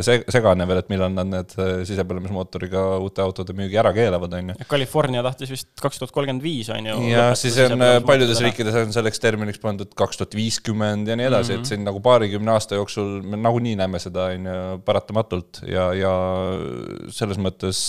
see, 0.00 0.22
segane 0.32 0.66
veel, 0.68 0.80
et 0.82 0.90
millal 0.92 1.12
nad 1.12 1.28
need 1.28 1.54
äh, 1.60 1.72
sisepõlemismootoriga 1.88 2.84
uute 3.02 3.24
autode 3.24 3.56
müügi 3.58 3.78
ära 3.80 3.92
keelavad, 3.96 4.36
on 4.38 4.52
ju. 4.52 4.56
California 4.70 5.24
tahtis 5.26 5.52
vist 5.52 5.68
kaks 5.82 6.00
tuhat 6.00 6.14
kolmkümmend 6.14 6.44
viis, 6.44 6.70
on 6.72 6.88
ju. 6.88 6.96
ja 7.10 7.28
siis 7.38 7.58
on 7.66 7.84
äh, 7.84 7.98
paljudes 8.06 8.40
riikides 8.44 8.78
on 8.82 8.94
selleks 8.94 9.22
terminiks 9.22 9.60
pandud 9.62 9.92
kaks 9.98 10.22
tuhat 10.22 10.38
viiskümmend 10.38 11.10
ja 11.10 11.18
nii 11.18 11.28
edasi 11.28 11.52
mm, 11.52 11.56
-hmm. 11.56 11.60
et 11.60 11.66
mhm. 11.66 11.68
siin 11.74 11.86
nagu 11.88 12.00
paarikümne 12.04 12.56
aasta 12.56 12.80
jooksul 12.80 13.20
me 13.22 13.40
nagunii 13.40 13.76
näeme 13.82 14.00
seda, 14.02 14.30
on 14.32 14.50
ju, 14.50 14.64
paratamatult 14.86 15.62
ja, 15.68 15.90
ja 15.96 16.16
selles 17.12 17.40
mõttes 17.42 17.84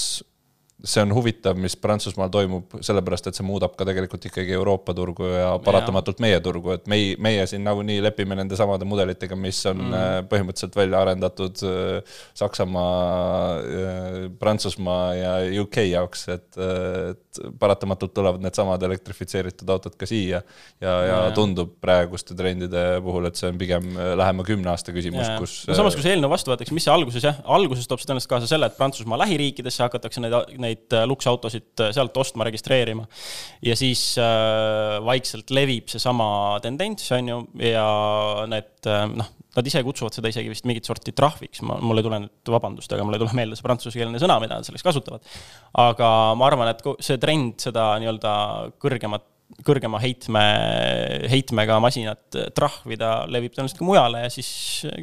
see 0.84 1.02
on 1.02 1.13
huvitav, 1.16 1.56
mis 1.60 1.75
Prantsusmaal 1.80 2.32
toimub, 2.32 2.74
sellepärast 2.84 3.30
et 3.30 3.38
see 3.38 3.46
muudab 3.48 3.78
ka 3.80 3.86
tegelikult 3.88 4.25
ikkagi 4.28 4.52
Euroopa 4.58 4.92
turgu 4.98 5.30
ja 5.32 5.54
paratamatult 5.63 6.20
meie 6.24 6.40
turgu, 6.44 6.74
et 6.75 6.90
meie, 6.92 7.13
meie 7.24 7.46
siin 7.48 7.63
nagunii 7.63 8.02
lepime 8.04 8.36
nende 8.36 8.58
samade 8.60 8.88
mudelitega, 8.88 9.38
mis 9.40 9.62
on 9.72 9.80
mm. 9.86 10.28
põhimõtteliselt 10.32 10.75
välja 10.75 11.00
arendatud 11.06 11.63
Saksamaa, 12.36 13.62
Prantsusmaa 14.40 15.06
ja 15.16 15.34
UK 15.63 15.86
jaoks, 15.88 16.25
et, 16.36 16.50
et 16.60 17.42
paratamatult 17.60 18.13
tulevad 18.13 18.44
needsamad 18.44 18.84
elektrifitseeritud 18.84 19.72
autod 19.72 19.96
ka 20.00 20.10
siia. 20.10 20.44
ja, 20.84 20.94
ja 21.08 21.22
tundub 21.36 21.78
praeguste 21.82 22.36
trendide 22.36 23.00
puhul, 23.04 23.30
et 23.30 23.40
see 23.40 23.48
on 23.54 23.60
pigem 23.62 23.88
lähema 24.20 24.44
kümne 24.48 24.74
aasta 24.74 24.92
küsimus, 24.92 25.32
kus 25.40 25.56
no 25.70 25.80
samas, 25.80 25.96
kui 25.96 26.04
see 26.04 26.18
eelnõu 26.18 26.34
vastu 26.34 26.52
võetakse, 26.52 26.75
mis 26.75 26.84
see 26.84 26.94
alguses 26.94 27.24
jah, 27.24 27.40
alguses 27.56 27.88
toob 27.88 28.04
see 28.04 28.12
tõenäoliselt 28.12 28.36
kaasa 28.36 28.52
selle, 28.52 28.68
et 28.68 28.78
Prantsusmaa 28.78 29.24
lähiriikidesse 29.24 29.86
hakatakse 29.86 30.24
neid, 30.24 30.36
neid 30.60 30.73
neid 30.74 30.96
äh, 30.98 31.06
luksautosid 31.10 31.86
äh, 31.86 31.94
sealt 31.96 32.18
ostma, 32.20 32.48
registreerima. 32.48 33.06
ja 33.63 33.77
siis 33.80 34.18
äh, 34.22 35.00
vaikselt 35.06 35.53
levib 35.53 35.92
seesama 35.92 36.60
tendents, 36.63 37.10
on 37.15 37.32
ju, 37.32 37.39
ja 37.63 37.88
need 38.51 38.92
noh, 39.13 39.34
nad 39.53 39.68
ise 39.70 39.84
kutsuvad 39.86 40.15
seda 40.15 40.32
isegi 40.34 40.50
vist 40.50 40.65
mingit 40.70 40.88
sorti 40.89 41.13
trahviks, 41.15 41.62
ma, 41.68 41.77
mul 41.82 42.01
ei 42.01 42.06
tule 42.06 42.24
nüüd, 42.25 42.53
vabandust, 42.56 42.94
aga 42.94 43.06
mul 43.06 43.18
ei 43.18 43.22
tule 43.22 43.38
meelde 43.38 43.58
see 43.58 43.68
prantsusekeelne 43.68 44.22
sõna, 44.22 44.39
mida 44.44 44.58
nad 44.58 44.68
selleks 44.68 44.86
kasutavad. 44.86 45.27
aga 45.84 46.10
ma 46.39 46.50
arvan, 46.50 46.74
et 46.74 46.82
see 47.06 47.22
trend 47.22 47.62
seda 47.63 47.94
nii-öelda 48.01 48.34
kõrgemat 48.82 49.30
kõrgema 49.62 50.00
heitme, 50.01 50.42
heitmega 51.30 51.75
masinat 51.84 52.38
trahvida 52.58 53.27
levib 53.30 53.53
tõenäoliselt 53.53 53.77
ka 53.77 53.86
mujale 53.86 54.24
ja 54.24 54.32
siis 54.34 54.50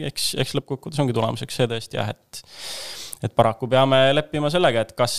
eks, 0.08 0.32
eks 0.42 0.56
lõppkokkuvõttes 0.58 1.02
ongi 1.04 1.14
tulemuseks 1.14 1.60
see 1.60 1.68
tõesti 1.70 2.00
jah, 2.00 2.10
et 2.10 2.42
et 3.20 3.36
paraku 3.36 3.68
peame 3.70 4.02
leppima 4.14 4.50
sellega, 4.52 4.86
et 4.86 4.92
kas, 4.98 5.14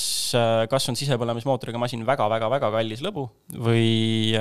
kas 0.72 0.90
on 0.90 0.98
sisepõlemismootoriga 1.00 1.82
masin 1.82 2.06
väga-väga-väga 2.08 2.72
kallis 2.74 3.04
lõbu 3.06 3.28
või, 3.62 4.34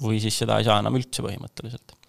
või 0.00 0.20
siis 0.24 0.40
seda 0.42 0.60
ei 0.60 0.68
saa 0.68 0.80
enam 0.80 0.96
üldse 0.96 1.24
põhimõtteliselt. 1.26 2.00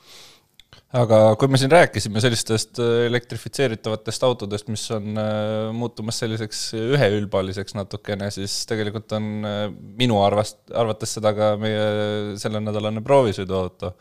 Aga 0.91 1.38
kui 1.39 1.47
me 1.47 1.55
siin 1.55 1.71
rääkisime 1.71 2.19
sellistest 2.19 2.79
elektrifitseeritavatest 2.83 4.25
autodest, 4.27 4.67
mis 4.67 4.83
on 4.91 5.15
äh, 5.15 5.69
muutumas 5.75 6.17
selliseks 6.19 6.65
üheülbaliseks 6.75 7.77
natukene, 7.77 8.27
siis 8.35 8.57
tegelikult 8.67 9.15
on 9.15 9.29
äh, 9.47 9.61
minu 10.01 10.19
arvast, 10.19 10.59
arvates 10.75 11.15
seda 11.15 11.31
ka 11.38 11.53
meie 11.61 11.85
sellenädalane 12.41 13.03
proovisõiduauto, 13.07 13.93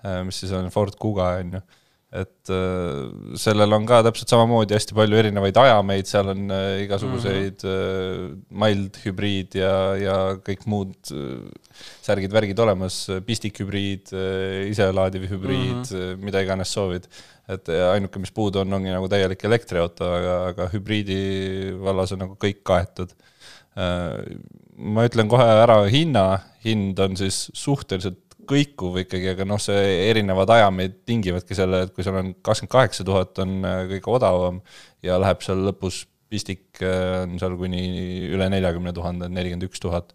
äh, 0.00 0.22
mis 0.24 0.40
siis 0.40 0.54
on 0.56 0.72
Ford 0.72 0.96
Kuga, 0.96 1.34
on 1.42 1.58
ju 1.58 1.62
et 2.08 2.50
äh, 2.54 3.34
sellel 3.36 3.74
on 3.76 3.84
ka 3.88 3.98
täpselt 4.06 4.30
samamoodi 4.32 4.76
hästi 4.76 4.96
palju 4.96 5.18
erinevaid 5.20 5.58
ajameid, 5.60 6.08
seal 6.08 6.30
on 6.32 6.46
äh, 6.54 6.68
igasuguseid 6.86 7.64
mm 7.64 7.72
-hmm. 7.72 8.36
mild 8.62 8.96
hübriid 9.04 9.58
ja, 9.60 9.74
ja 10.00 10.18
kõik 10.44 10.64
muud 10.64 11.12
särgid-värgid 12.02 12.58
olemas, 12.64 13.02
pistikhübriid, 13.26 14.08
iselaadiv 14.70 15.28
hübriid 15.28 15.84
mm, 15.84 15.98
-hmm. 15.98 16.24
mida 16.24 16.40
iganes 16.40 16.72
soovid. 16.72 17.08
et 17.48 17.68
ainuke, 17.68 18.18
mis 18.20 18.30
puudu 18.30 18.60
on, 18.60 18.72
ongi 18.72 18.90
nagu 18.92 19.08
täielik 19.08 19.44
elektriauto, 19.44 20.04
aga, 20.04 20.32
aga 20.48 20.66
hübriidi 20.72 21.72
vallas 21.80 22.12
on 22.12 22.18
nagu 22.18 22.36
kõik 22.36 22.60
kaetud 22.62 23.14
ma 24.78 25.04
ütlen 25.08 25.28
kohe 25.30 25.44
ära 25.44 25.78
hinna, 25.90 26.40
hind 26.64 26.98
on 27.02 27.16
siis 27.16 27.48
suhteliselt 27.56 28.27
kõikuv 28.48 29.00
ikkagi, 29.04 29.32
aga 29.34 29.46
noh, 29.48 29.60
see 29.62 29.96
erinevad 30.08 30.50
ajameid 30.56 31.00
tingivadki 31.08 31.56
selle, 31.56 31.84
et 31.86 31.94
kui 31.94 32.06
sul 32.06 32.18
on 32.18 32.34
kakskümmend 32.44 32.74
kaheksa 32.74 33.06
tuhat 33.06 33.40
on 33.44 33.58
äh, 33.66 33.82
kõige 33.94 34.14
odavam 34.18 34.62
ja 35.04 35.18
läheb 35.20 35.44
seal 35.44 35.62
lõpus 35.68 36.04
pistik 36.28 36.82
äh, 36.84 37.22
on 37.24 37.38
seal 37.40 37.54
kuni 37.60 37.82
üle 38.28 38.48
neljakümne 38.52 38.92
tuhande, 38.96 39.30
nelikümmend 39.32 39.68
üks 39.68 39.80
tuhat. 39.82 40.12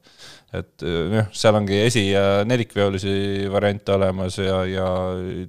et 0.54 0.84
noh, 0.86 1.32
seal 1.34 1.58
ongi 1.58 1.80
esi- 1.82 2.12
ja 2.12 2.44
nelikveolisi 2.46 3.48
variante 3.50 3.96
olemas 3.96 4.36
ja, 4.38 4.60
ja 4.70 4.86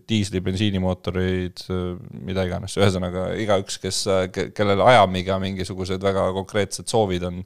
diisli, 0.09 0.41
bensiinimootoreid, 0.41 1.67
mida 2.25 2.47
iganes, 2.49 2.79
ühesõnaga 2.81 3.27
igaüks, 3.37 3.77
kes, 3.83 3.99
kellel 4.57 4.81
ajamiga 4.81 5.37
mingisugused 5.43 6.01
väga 6.01 6.31
konkreetsed 6.39 6.89
soovid 6.89 7.29
on, 7.29 7.43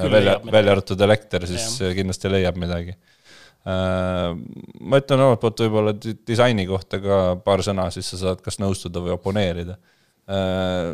välja, 0.00 0.38
välja 0.48 0.78
arvatud 0.78 1.04
elekter, 1.04 1.44
siis 1.50 1.76
ja. 1.84 1.92
kindlasti 1.92 2.32
leiab 2.32 2.56
midagi 2.56 2.96
ma 3.64 4.98
ütlen 5.00 5.22
omalt 5.24 5.40
poolt 5.40 5.62
võib-olla 5.64 5.94
disaini 5.96 6.66
kohta 6.68 6.98
ka 7.00 7.20
paar 7.44 7.62
sõna, 7.64 7.86
siis 7.94 8.10
sa 8.12 8.20
saad 8.20 8.42
kas 8.44 8.60
nõustuda 8.60 9.00
või 9.00 9.14
oponeerida. 9.14 9.78
Äh, 10.28 10.90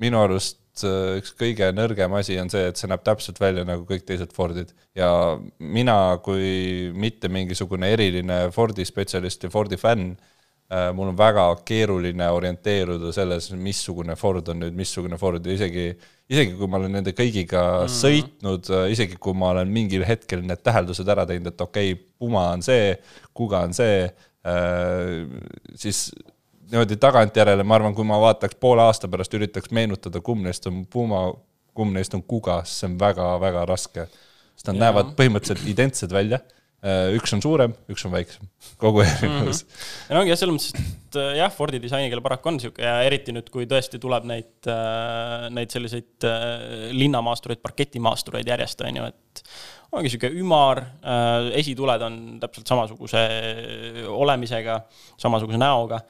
minu 0.00 0.20
arust 0.20 0.84
äh, 0.84 1.18
üks 1.20 1.34
kõige 1.36 1.68
nõrgem 1.76 2.12
asi 2.16 2.38
on 2.40 2.52
see, 2.52 2.66
et 2.70 2.80
see 2.80 2.88
näeb 2.88 3.04
täpselt 3.04 3.40
välja 3.40 3.64
nagu 3.68 3.84
kõik 3.88 4.04
teised 4.08 4.32
Fordid 4.36 4.72
ja 4.96 5.10
mina 5.58 6.16
kui 6.24 6.90
mitte 6.92 7.32
mingisugune 7.32 7.88
eriline 7.92 8.46
Fordi 8.52 8.84
spetsialist 8.84 9.48
ja 9.48 9.52
Fordi 9.52 9.80
fänn 9.80 10.16
Äh, 10.16 10.36
mul 10.68 11.12
on 11.12 11.16
väga 11.18 11.44
keeruline 11.66 12.26
orienteeruda 12.34 13.12
selles, 13.14 13.52
missugune 13.54 14.16
Ford 14.18 14.48
on 14.50 14.64
nüüd 14.64 14.74
missugune 14.74 15.18
Ford 15.18 15.44
ja 15.46 15.54
isegi, 15.54 15.84
isegi 16.32 16.56
kui 16.58 16.66
ma 16.70 16.80
olen 16.80 16.96
nende 16.98 17.12
kõigiga 17.14 17.62
mm 17.62 17.84
-hmm. 17.84 17.98
sõitnud, 18.00 18.70
äh, 18.74 18.90
isegi 18.90 19.18
kui 19.20 19.34
ma 19.34 19.52
olen 19.54 19.70
mingil 19.70 20.02
hetkel 20.06 20.42
need 20.42 20.64
täheldused 20.66 21.08
ära 21.08 21.26
teinud, 21.26 21.52
et 21.52 21.60
okei 21.60 21.92
okay,, 21.92 22.04
Puma 22.18 22.48
on 22.50 22.62
see, 22.62 22.96
Kuga 23.34 23.60
on 23.68 23.74
see, 23.74 24.10
äh, 24.46 25.26
siis 25.74 26.10
niimoodi 26.70 26.96
tagantjärele, 26.96 27.62
ma 27.62 27.74
arvan, 27.74 27.94
kui 27.94 28.04
ma 28.04 28.18
vaataks 28.20 28.58
poole 28.60 28.82
aasta 28.82 29.08
pärast, 29.08 29.34
üritaks 29.34 29.70
meenutada, 29.70 30.20
kumb 30.20 30.42
neist 30.42 30.66
on 30.66 30.86
Puma, 30.86 31.30
kumb 31.74 31.94
neist 31.94 32.14
on 32.14 32.22
Kuga, 32.22 32.64
siis 32.64 32.80
see 32.80 32.90
on 32.90 32.98
väga-väga 32.98 33.64
raske. 33.66 34.08
sest 34.56 34.66
nad 34.66 34.76
ja. 34.76 34.80
näevad 34.80 35.14
põhimõtteliselt 35.14 35.68
identsed 35.68 36.10
välja 36.10 36.40
Äh, 36.40 36.55
üks 37.16 37.34
on 37.36 37.42
suurem, 37.44 37.74
üks 37.92 38.04
on 38.06 38.12
väiksem, 38.14 38.48
kogu 38.80 39.02
erinevus 39.04 39.64
mm. 39.64 39.70
-hmm. 39.70 40.08
ja 40.08 40.16
no 40.16 40.22
ongi 40.22 40.32
jah, 40.32 40.40
selles 40.40 40.56
mõttes, 40.56 40.90
et 41.06 41.18
äh, 41.20 41.30
jah, 41.40 41.52
Fordi 41.56 41.80
disainikeel 41.82 42.22
paraku 42.24 42.52
on 42.52 42.60
sihuke 42.62 42.84
ja 42.84 42.98
eriti 43.06 43.34
nüüd, 43.34 43.50
kui 43.52 43.68
tõesti 43.70 44.00
tuleb 44.02 44.28
neid, 44.28 44.52
äh, 44.70 45.48
neid 45.56 45.72
selliseid 45.74 46.28
linnamaastureid, 46.96 47.62
parketimaastureid 47.64 48.48
järjest, 48.48 48.84
on 48.86 49.00
ju, 49.00 49.10
et 49.12 49.44
ongi 49.96 50.10
sihuke 50.12 50.32
ümar, 50.36 50.82
esituled 51.56 52.02
on 52.02 52.16
täpselt 52.42 52.68
samasuguse 52.68 53.20
olemisega, 54.10 54.80
samasuguse 55.22 55.60
näoga 55.62 56.02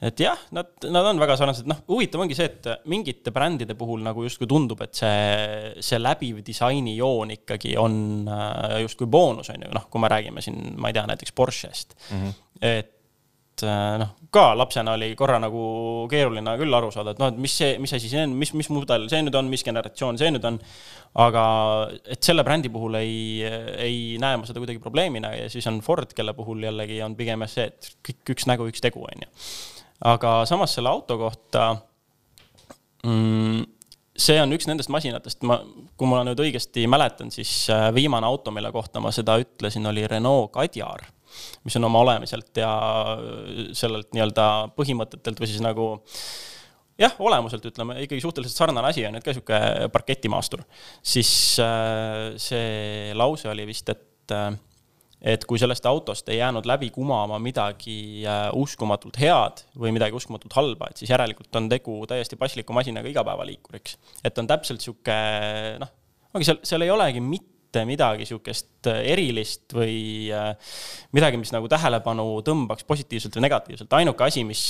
et 0.00 0.20
jah, 0.24 0.38
nad, 0.56 0.70
nad 0.88 1.06
on 1.10 1.18
väga 1.20 1.36
sarnased, 1.36 1.66
noh, 1.68 1.82
huvitav 1.90 2.22
ongi 2.24 2.36
see, 2.36 2.48
et 2.48 2.68
mingite 2.88 3.32
brändide 3.34 3.76
puhul 3.78 4.00
nagu 4.04 4.24
justkui 4.24 4.48
tundub, 4.48 4.80
et 4.84 4.96
see, 4.96 5.74
see 5.84 5.98
läbiv 6.00 6.38
disainijoon 6.46 7.34
ikkagi 7.36 7.74
on 7.80 7.98
äh, 8.24 8.78
justkui 8.86 9.10
boonus, 9.12 9.52
on 9.52 9.66
ju, 9.66 9.74
noh, 9.76 9.90
kui 9.92 10.00
me 10.00 10.08
räägime 10.08 10.44
siin, 10.44 10.72
ma 10.80 10.88
ei 10.88 10.96
tea, 10.96 11.04
näiteks 11.10 11.36
Porsche'st 11.36 11.92
mm. 11.98 12.22
-hmm. 12.22 12.38
et 12.70 13.66
äh, 13.68 13.98
noh, 14.00 14.14
ka 14.32 14.46
lapsena 14.56 14.94
oli 14.96 15.10
korra 15.18 15.36
nagu 15.42 16.06
keeruline 16.08 16.54
küll 16.62 16.78
aru 16.78 16.88
saada, 16.94 17.12
et 17.12 17.20
noh, 17.20 17.28
et 17.34 17.42
mis 17.44 17.56
see, 17.60 17.74
mis 17.82 17.92
asi 17.92 18.08
see 18.08 18.22
on, 18.24 18.32
mis, 18.40 18.54
mis 18.56 18.70
mudel 18.72 19.04
see 19.12 19.20
nüüd 19.26 19.36
on, 19.36 19.50
mis 19.52 19.64
generatsioon 19.66 20.16
see 20.16 20.30
nüüd 20.32 20.46
on. 20.48 20.56
aga 21.20 21.42
et 22.06 22.22
selle 22.24 22.44
brändi 22.46 22.70
puhul 22.72 22.94
ei, 22.94 23.42
ei 23.76 24.16
näe 24.22 24.38
ma 24.38 24.48
seda 24.48 24.62
kuidagi 24.62 24.80
probleemina 24.80 25.34
ja 25.34 25.48
siis 25.50 25.66
on 25.66 25.82
Ford, 25.84 26.14
kelle 26.16 26.32
puhul 26.32 26.62
jällegi 26.62 27.02
on 27.02 27.18
pigem 27.18 27.44
see, 27.50 27.66
et 27.66 27.90
kõik 28.06 28.32
üks 28.36 28.48
nägu, 28.48 28.70
üks 28.70 28.80
tegu, 28.80 29.04
on 29.04 29.26
ju 29.26 29.30
aga 30.00 30.40
samas 30.48 30.74
selle 30.76 30.88
auto 30.88 31.18
kohta 31.20 31.66
mm, 33.04 33.64
see 34.20 34.40
on 34.40 34.52
üks 34.54 34.68
nendest 34.68 34.92
masinatest, 34.92 35.44
ma, 35.48 35.60
kui 35.98 36.08
ma 36.10 36.22
nüüd 36.26 36.40
õigesti 36.42 36.86
mäletan, 36.90 37.32
siis 37.34 37.52
äh, 37.72 37.88
viimane 37.96 38.28
auto, 38.28 38.52
mille 38.54 38.72
kohta 38.74 39.02
ma 39.02 39.12
seda 39.14 39.38
ütlesin, 39.40 39.86
oli 39.88 40.04
Renault 40.10 40.52
Kadjar, 40.54 41.06
mis 41.64 41.76
on 41.78 41.88
oma 41.88 42.04
olemiselt 42.04 42.60
ja 42.60 42.70
äh, 43.16 43.66
sellelt 43.76 44.12
nii-öelda 44.16 44.46
põhimõtetelt 44.76 45.40
või 45.40 45.50
siis 45.50 45.64
nagu 45.64 45.90
jah, 47.00 47.14
olemuselt 47.22 47.64
ütleme 47.70 48.00
ikkagi 48.04 48.24
suhteliselt 48.24 48.60
sarnane 48.60 48.92
asi 48.92 49.06
on, 49.08 49.16
et 49.16 49.24
ka 49.24 49.34
sihuke 49.36 49.60
parketimaastur. 49.92 50.64
siis 51.02 51.32
äh, 51.64 52.32
see 52.40 53.14
lause 53.16 53.48
oli 53.52 53.68
vist, 53.70 53.88
et 53.88 54.06
et 55.20 55.44
kui 55.44 55.60
sellest 55.60 55.86
autost 55.88 56.28
ei 56.32 56.40
jäänud 56.40 56.66
läbi 56.68 56.90
kumama 56.94 57.38
midagi 57.42 58.24
äh, 58.24 58.48
uskumatult 58.56 59.20
head 59.20 59.64
või 59.78 59.92
midagi 59.96 60.16
uskumatult 60.16 60.56
halba, 60.56 60.90
et 60.90 61.02
siis 61.02 61.12
järelikult 61.12 61.60
on 61.60 61.68
tegu 61.72 62.00
täiesti 62.08 62.40
pasliku 62.40 62.76
masinaga 62.76 63.10
igapäevaliikuriks. 63.12 63.98
et 64.24 64.38
on 64.38 64.48
täpselt 64.48 64.80
sihuke 64.80 65.16
noh, 65.80 65.92
ongi 66.34 66.48
seal, 66.48 66.60
seal 66.64 66.86
ei 66.86 66.92
olegi 66.94 67.20
mitte 67.20 67.84
midagi 67.86 68.24
sihukest 68.26 68.88
äh, 68.88 69.02
erilist 69.12 69.76
või 69.76 70.32
äh, 70.32 70.72
midagi, 71.12 71.38
mis 71.38 71.52
nagu 71.52 71.68
tähelepanu 71.70 72.24
tõmbaks 72.46 72.88
positiivselt 72.88 73.36
või 73.36 73.44
negatiivselt. 73.44 73.92
ainuke 74.00 74.24
asi, 74.24 74.46
mis, 74.48 74.64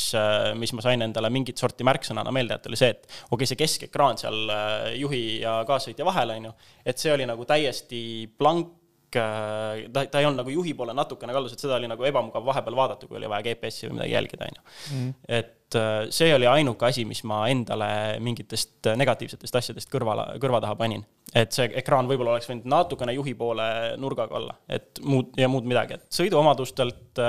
mis 0.59 0.75
ma 0.75 0.85
sain 0.85 1.07
endale 1.07 1.31
mingit 1.31 1.63
sorti 1.63 1.87
märksõnana 1.87 2.35
meelde 2.35 2.59
jätta, 2.59 2.73
oli 2.75 2.83
see, 2.83 2.91
et 2.99 3.07
okei 3.07 3.39
okay,, 3.39 3.53
see 3.53 3.63
keskekraan 3.63 4.19
seal 4.19 4.53
juhi 4.99 5.25
ja 5.45 5.61
kaassõitja 5.71 6.11
vahel, 6.11 6.35
on 6.35 6.51
ju, 6.51 6.55
et 6.91 6.99
see 6.99 7.15
oli 7.15 7.31
nagu 7.31 7.47
täiesti 7.49 8.03
blank 8.35 8.80
ta, 9.17 10.05
ta 10.07 10.21
ei 10.21 10.27
olnud 10.29 10.43
nagu 10.43 10.53
juhi 10.55 10.75
poole 10.79 10.95
natukene 10.97 11.35
kaldus, 11.35 11.55
et 11.57 11.63
seda 11.63 11.79
oli 11.79 11.89
nagu 11.91 12.05
ebamugav 12.07 12.45
vahepeal 12.47 12.77
vaadata, 12.79 13.09
kui 13.09 13.19
oli 13.21 13.31
vaja 13.31 13.47
GPS-i 13.49 13.89
või 13.89 13.99
midagi 13.99 14.15
jälgida, 14.15 14.51
on 14.51 14.59
ju. 14.59 14.67
Mhm. 14.91 15.09
et 15.41 15.79
äh, 15.81 15.97
see 16.15 16.35
oli 16.35 16.49
ainuke 16.51 16.87
asi, 16.87 17.05
mis 17.09 17.23
ma 17.29 17.43
endale 17.53 17.91
mingitest 18.23 18.91
negatiivsetest 19.01 19.61
asjadest 19.63 19.91
kõrvale, 19.93 20.27
kõrva 20.43 20.63
taha 20.65 20.79
panin. 20.79 21.05
et 21.35 21.53
see 21.55 21.69
ekraan 21.83 22.09
võib-olla 22.11 22.37
oleks 22.37 22.49
võinud 22.51 22.71
natukene 22.71 23.15
juhi 23.15 23.35
poole 23.39 23.67
nurgaga 23.99 24.39
olla, 24.39 24.57
et 24.69 25.03
muud 25.03 25.37
ja 25.39 25.49
muud 25.49 25.69
midagi, 25.69 25.99
et 25.99 26.21
sõiduomadustelt 26.21 27.23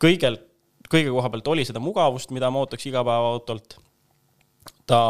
kõigelt, 0.00 0.46
kõige 0.88 1.12
koha 1.12 1.28
pealt 1.28 1.52
oli 1.52 1.66
seda 1.68 1.82
mugavust, 1.82 2.32
mida 2.32 2.48
ma 2.50 2.64
ootaks 2.64 2.86
igapäevaautolt 2.88 3.76
ta 4.88 5.00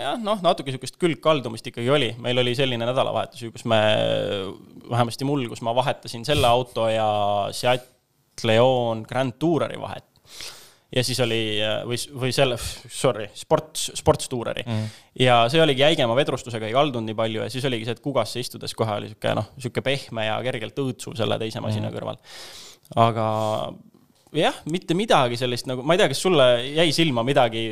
jah, 0.00 0.16
noh, 0.22 0.40
natuke 0.44 0.72
sihukest 0.72 0.96
külgkaldumist 1.00 1.68
ikkagi 1.70 1.90
oli, 1.92 2.10
meil 2.22 2.40
oli 2.40 2.54
selline 2.56 2.88
nädalavahetus 2.88 3.44
ju, 3.44 3.52
kus 3.54 3.66
me, 3.68 3.80
vähemasti 4.90 5.26
mul, 5.28 5.46
kus 5.50 5.62
ma 5.66 5.74
vahetasin 5.76 6.24
selle 6.26 6.48
auto 6.48 6.88
ja 6.90 7.08
Seat 7.56 7.88
Leon 8.44 9.04
Grand 9.08 9.38
Toureri 9.38 9.80
vahet. 9.80 10.04
ja 10.96 11.02
siis 11.04 11.18
oli 11.20 11.58
või, 11.88 11.96
või 12.20 12.32
selle, 12.32 12.56
sorry, 12.60 13.26
sport, 13.34 13.74
sports 13.98 14.28
Toureri 14.30 14.62
mm. 14.66 14.84
ja 15.20 15.40
see 15.50 15.62
oligi 15.62 15.82
jäigema 15.82 16.14
vedrustusega, 16.16 16.68
ei 16.68 16.76
kaldunud 16.76 17.08
nii 17.10 17.18
palju 17.18 17.42
ja 17.42 17.50
siis 17.50 17.64
oligi 17.66 17.88
see, 17.88 17.96
et 17.96 18.04
kugasse 18.04 18.40
istudes 18.40 18.74
kohe 18.76 18.94
oli 19.00 19.10
sihuke 19.10 19.34
noh, 19.34 19.50
sihuke 19.58 19.82
pehme 19.84 20.28
ja 20.28 20.38
kergelt 20.46 20.78
õõtsuv 20.84 21.18
selle 21.18 21.40
teise 21.42 21.62
masina 21.64 21.90
mm. 21.90 21.96
kõrval. 21.96 22.20
aga 23.02 23.26
jah, 24.34 24.56
mitte 24.72 24.96
midagi 24.98 25.38
sellist 25.38 25.68
nagu, 25.70 25.84
ma 25.86 25.94
ei 25.94 26.00
tea, 26.00 26.08
kas 26.10 26.20
sulle 26.24 26.46
jäi 26.64 26.88
silma 26.94 27.22
midagi 27.26 27.62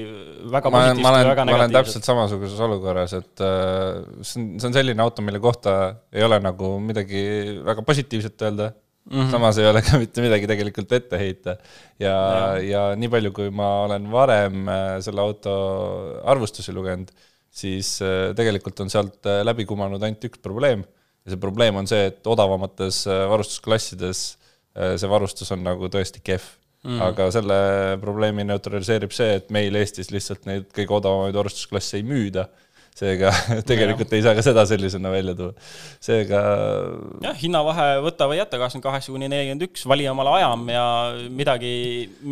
väga 0.52 0.70
positiivset 0.70 1.02
või 1.02 1.26
väga 1.26 1.46
negatiivset? 1.48 1.50
ma 1.50 1.58
olen 1.58 1.74
täpselt 1.74 2.06
samasuguses 2.06 2.62
olukorras, 2.66 3.14
et 3.18 3.42
äh, 3.42 4.04
see 4.22 4.38
on, 4.38 4.46
see 4.62 4.68
on 4.70 4.76
selline 4.76 5.02
auto, 5.02 5.24
mille 5.26 5.40
kohta 5.42 5.74
ei 6.14 6.22
ole 6.26 6.38
nagu 6.44 6.76
midagi 6.84 7.24
väga 7.66 7.82
positiivset 7.86 8.46
öelda 8.46 8.68
mm. 8.70 9.16
-hmm. 9.16 9.32
samas 9.34 9.58
ei 9.58 9.66
ole 9.70 9.82
ka 9.82 9.98
mitte 10.04 10.22
midagi 10.22 10.50
tegelikult 10.50 10.94
ette 11.00 11.18
heita. 11.18 11.56
ja, 11.98 12.14
ja., 12.62 12.84
nii 12.94 13.10
palju, 13.16 13.34
kui 13.34 13.50
ma 13.50 13.72
olen 13.88 14.06
varem 14.12 14.68
äh, 14.68 14.84
selle 15.02 15.24
auto 15.26 15.56
arvustusi 16.22 16.72
lugenud, 16.76 17.10
siis 17.50 17.96
äh, 18.02 18.30
tegelikult 18.38 18.78
on 18.80 18.94
sealt 18.94 19.26
läbi 19.42 19.66
kumanud 19.66 20.02
ainult 20.02 20.30
üks 20.30 20.38
probleem 20.38 20.86
ja 21.24 21.34
see 21.34 21.40
probleem 21.40 21.82
on 21.82 21.90
see, 21.90 22.06
et 22.12 22.26
odavamates 22.30 23.02
varustusklassides 23.08 24.24
Äh, 24.34 24.43
see 24.74 25.10
varustus 25.10 25.52
on 25.54 25.64
nagu 25.66 25.90
tõesti 25.92 26.22
kehv 26.24 26.46
mm.. 26.84 27.00
aga 27.08 27.30
selle 27.34 27.56
probleemi 28.02 28.46
neutraliseerib 28.48 29.14
see, 29.14 29.38
et 29.40 29.50
meil 29.54 29.76
Eestis 29.80 30.12
lihtsalt 30.14 30.48
neid 30.50 30.68
kõige 30.74 30.98
odavamaid 31.00 31.36
varustusklasse 31.38 32.00
ei 32.00 32.06
müüda 32.06 32.48
seega 32.94 33.30
tegelikult 33.70 34.12
ja. 34.12 34.18
ei 34.18 34.22
saa 34.22 34.34
ka 34.38 34.42
seda 34.46 34.62
sellisena 34.70 35.10
välja 35.10 35.34
tuua. 35.34 35.54
seega. 36.02 36.42
jah, 37.24 37.34
hinnavahe 37.40 37.88
võta 38.04 38.28
või 38.30 38.38
jäta, 38.38 38.60
kakskümmend 38.60 38.86
kaheksa 38.86 39.14
kuni 39.14 39.30
nelikümmend 39.32 39.66
üks, 39.66 39.82
vali 39.90 40.06
omale 40.10 40.36
ajam 40.38 40.62
ja 40.70 40.84
midagi, 41.40 41.72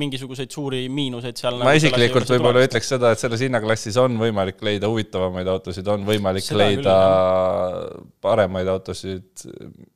mingisuguseid 0.05 0.55
suuri 0.55 0.85
miinuseid 0.93 1.41
seal. 1.41 1.59
ma 1.59 1.73
nagu 1.73 1.83
isiklikult 1.83 2.31
võib-olla 2.37 2.63
ütleks 2.69 2.93
seda, 2.95 3.11
et 3.11 3.23
selles 3.23 3.43
hinnaklassis 3.43 3.99
on 4.03 4.15
võimalik 4.23 4.63
leida 4.63 4.91
huvitavamaid 4.93 5.51
autosid, 5.51 5.91
on 5.91 6.07
võimalik 6.07 6.47
seda 6.47 6.63
leida 6.63 6.95
küll, 6.95 8.09
paremaid 8.23 8.71
autosid 8.71 9.47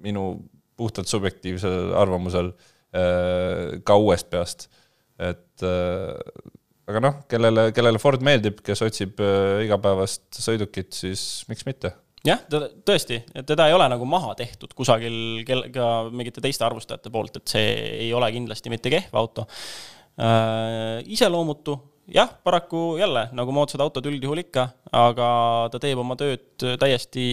minu 0.03 0.33
puhtalt 0.77 1.11
subjektiivsel 1.11 1.95
arvamusel 1.97 2.53
äh, 2.53 3.79
ka 3.85 3.97
uuest 4.01 4.31
peast. 4.33 4.69
et 5.19 5.65
äh, 5.65 6.13
aga 6.87 7.03
noh, 7.03 7.21
kellele, 7.31 7.71
kellele 7.77 8.01
Ford 8.03 8.23
meeldib, 8.25 8.61
kes 8.65 8.83
otsib 8.87 9.23
äh, 9.25 9.65
igapäevast 9.67 10.41
sõidukit, 10.43 10.93
siis 10.95 11.23
miks 11.51 11.67
mitte 11.69 11.95
jah, 12.27 12.43
tõesti, 12.87 13.21
teda 13.47 13.69
ei 13.69 13.75
ole 13.77 13.89
nagu 13.91 14.07
maha 14.09 14.35
tehtud 14.39 14.73
kusagil 14.77 15.43
kel-, 15.47 15.67
ka 15.75 15.91
mingite 16.11 16.43
teiste 16.45 16.67
arvustajate 16.67 17.13
poolt, 17.15 17.41
et 17.41 17.57
see 17.57 17.75
ei 18.07 18.15
ole 18.17 18.31
kindlasti 18.35 18.73
mitte 18.73 18.93
kehv 18.93 19.19
auto 19.19 19.47
äh,. 20.21 21.03
iseloomutu, 21.17 21.77
jah, 22.15 22.31
paraku 22.45 22.97
jälle 23.01 23.29
nagu 23.37 23.55
moodsad 23.55 23.83
autod 23.85 24.07
üldjuhul 24.11 24.45
ikka, 24.47 24.69
aga 24.95 25.29
ta 25.73 25.83
teeb 25.83 26.03
oma 26.03 26.19
tööd 26.19 26.67
täiesti, 26.81 27.27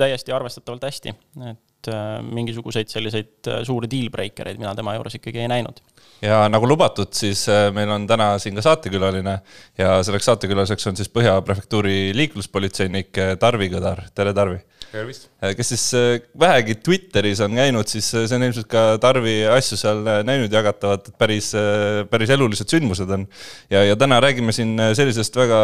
täiesti 0.00 0.34
arvestatavalt 0.34 0.88
hästi, 0.90 1.14
et 1.52 1.77
et 1.88 1.94
äh, 1.94 2.18
mingisuguseid 2.24 2.90
selliseid 2.92 3.48
äh, 3.48 3.62
suuri 3.66 3.88
deal 3.90 4.10
breaker 4.12 4.50
eid 4.50 4.60
mina 4.60 4.74
tema 4.76 4.94
juures 4.96 5.18
ikkagi 5.18 5.42
ei 5.44 5.50
näinud. 5.50 5.80
ja 6.22 6.44
nagu 6.50 6.68
lubatud, 6.68 7.12
siis 7.14 7.46
äh, 7.52 7.68
meil 7.74 7.90
on 7.94 8.06
täna 8.10 8.32
siin 8.42 8.56
ka 8.58 8.64
saatekülaline 8.66 9.38
ja 9.78 9.98
selleks 10.02 10.28
saatekülaliseks 10.30 10.90
on 10.90 10.98
siis 10.98 11.12
Põhja 11.18 11.38
prefektuuri 11.42 12.12
liikluspolitseinik 12.16 13.16
Tarvi 13.40 13.70
Kõdar, 13.72 14.08
tere 14.14 14.34
Tarvi! 14.36 14.60
tervist! 14.88 15.28
kes 15.56 15.68
siis 15.74 15.84
vähegi 16.40 16.78
Twitteris 16.82 17.42
on 17.44 17.54
käinud, 17.58 17.88
siis 17.90 18.06
see 18.10 18.36
on 18.36 18.44
ilmselt 18.46 18.68
ka 18.70 18.84
Tarvi 19.02 19.42
asju 19.52 19.78
seal 19.78 20.00
näinud 20.26 20.52
jagatavat, 20.52 21.10
et 21.10 21.18
päris, 21.20 21.50
päris 22.10 22.32
elulised 22.34 22.70
sündmused 22.72 23.10
on. 23.14 23.26
ja, 23.70 23.84
ja 23.84 23.96
täna 24.00 24.20
räägime 24.24 24.54
siin 24.56 24.74
sellisest 24.98 25.36
väga 25.36 25.58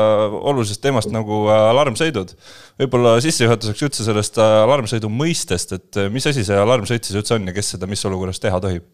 olulisest 0.53 0.83
teemast 0.85 1.12
nagu 1.14 1.44
alarmsõidud. 1.55 2.37
võib-olla 2.83 3.16
sissejuhatuseks 3.25 3.87
üldse 3.88 4.07
sellest 4.07 4.38
alarmsõidu 4.44 5.11
mõistest, 5.11 5.75
et 5.79 6.05
mis 6.14 6.29
asi 6.31 6.44
see 6.46 6.61
alarmsõit 6.61 7.07
siis 7.07 7.18
üldse 7.20 7.37
on 7.37 7.50
ja 7.50 7.57
kes 7.57 7.74
seda 7.74 7.88
mis 7.90 8.05
olukorras 8.09 8.40
teha 8.42 8.61
tohib? 8.62 8.87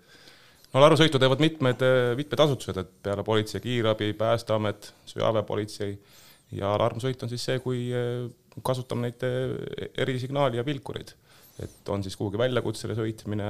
no 0.71 0.81
alarmsõitu 0.81 1.19
teevad 1.21 1.43
mitmed, 1.43 1.85
mitmed 2.19 2.47
asutused, 2.47 2.77
et 2.81 2.91
peale 3.05 3.25
politsei, 3.27 3.63
kiirabi, 3.65 4.13
päästeamet, 4.19 4.93
sõjaväepolitsei 5.13 5.95
ja 6.57 6.75
alarmsõit 6.75 7.21
on 7.25 7.31
siis 7.31 7.45
see, 7.47 7.59
kui 7.63 7.89
eh, 7.95 8.25
kasutame 8.67 9.09
neid 9.09 9.27
eh, 9.27 9.91
erisignaali 10.05 10.61
ja 10.61 10.67
vilkureid. 10.67 11.15
et 11.61 11.89
on 11.93 12.03
siis 12.03 12.17
kuhugi 12.17 12.39
väljakutsele 12.41 12.95
sõitmine, 12.97 13.47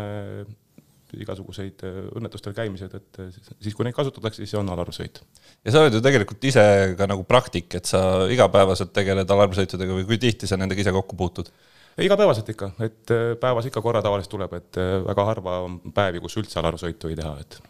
igasuguseid 1.21 1.85
eh, 1.87 1.99
õnnetustel 2.19 2.55
käimised, 2.57 2.95
et 2.95 3.21
siis, 3.61 3.75
kui 3.75 3.87
neid 3.87 3.97
kasutatakse, 3.97 4.43
siis 4.43 4.55
see 4.55 4.61
on 4.61 4.71
alarmsõit. 4.75 5.23
ja 5.65 5.75
sa 5.75 5.85
oled 5.85 5.97
ju 5.97 6.05
tegelikult 6.05 6.45
ise 6.51 6.65
ka 6.99 7.09
nagu 7.11 7.25
praktik, 7.29 7.73
et 7.79 7.89
sa 7.89 8.27
igapäevaselt 8.31 8.93
tegeled 8.97 9.31
alarmsõitudega 9.31 10.01
või 10.01 10.09
kui 10.09 10.21
tihti 10.23 10.51
sa 10.51 10.61
nendega 10.61 10.85
ise 10.85 10.95
kokku 10.95 11.19
puutud? 11.19 11.53
Igapäevaselt 12.05 12.49
ikka, 12.53 12.71
et 12.81 13.13
äh, 13.15 13.35
päevas 13.41 13.67
ikka 13.71 13.83
korra 13.85 14.03
tavaliselt 14.05 14.33
tuleb, 14.33 14.55
et 14.59 14.81
äh, 14.81 14.97
väga 15.07 15.27
harva 15.29 15.59
on 15.67 15.81
päevi, 15.95 16.23
kus 16.25 16.39
üldse 16.41 16.61
alarmsõitu 16.61 17.11
ei 17.11 17.19
teha, 17.19 17.35
et 17.41 17.61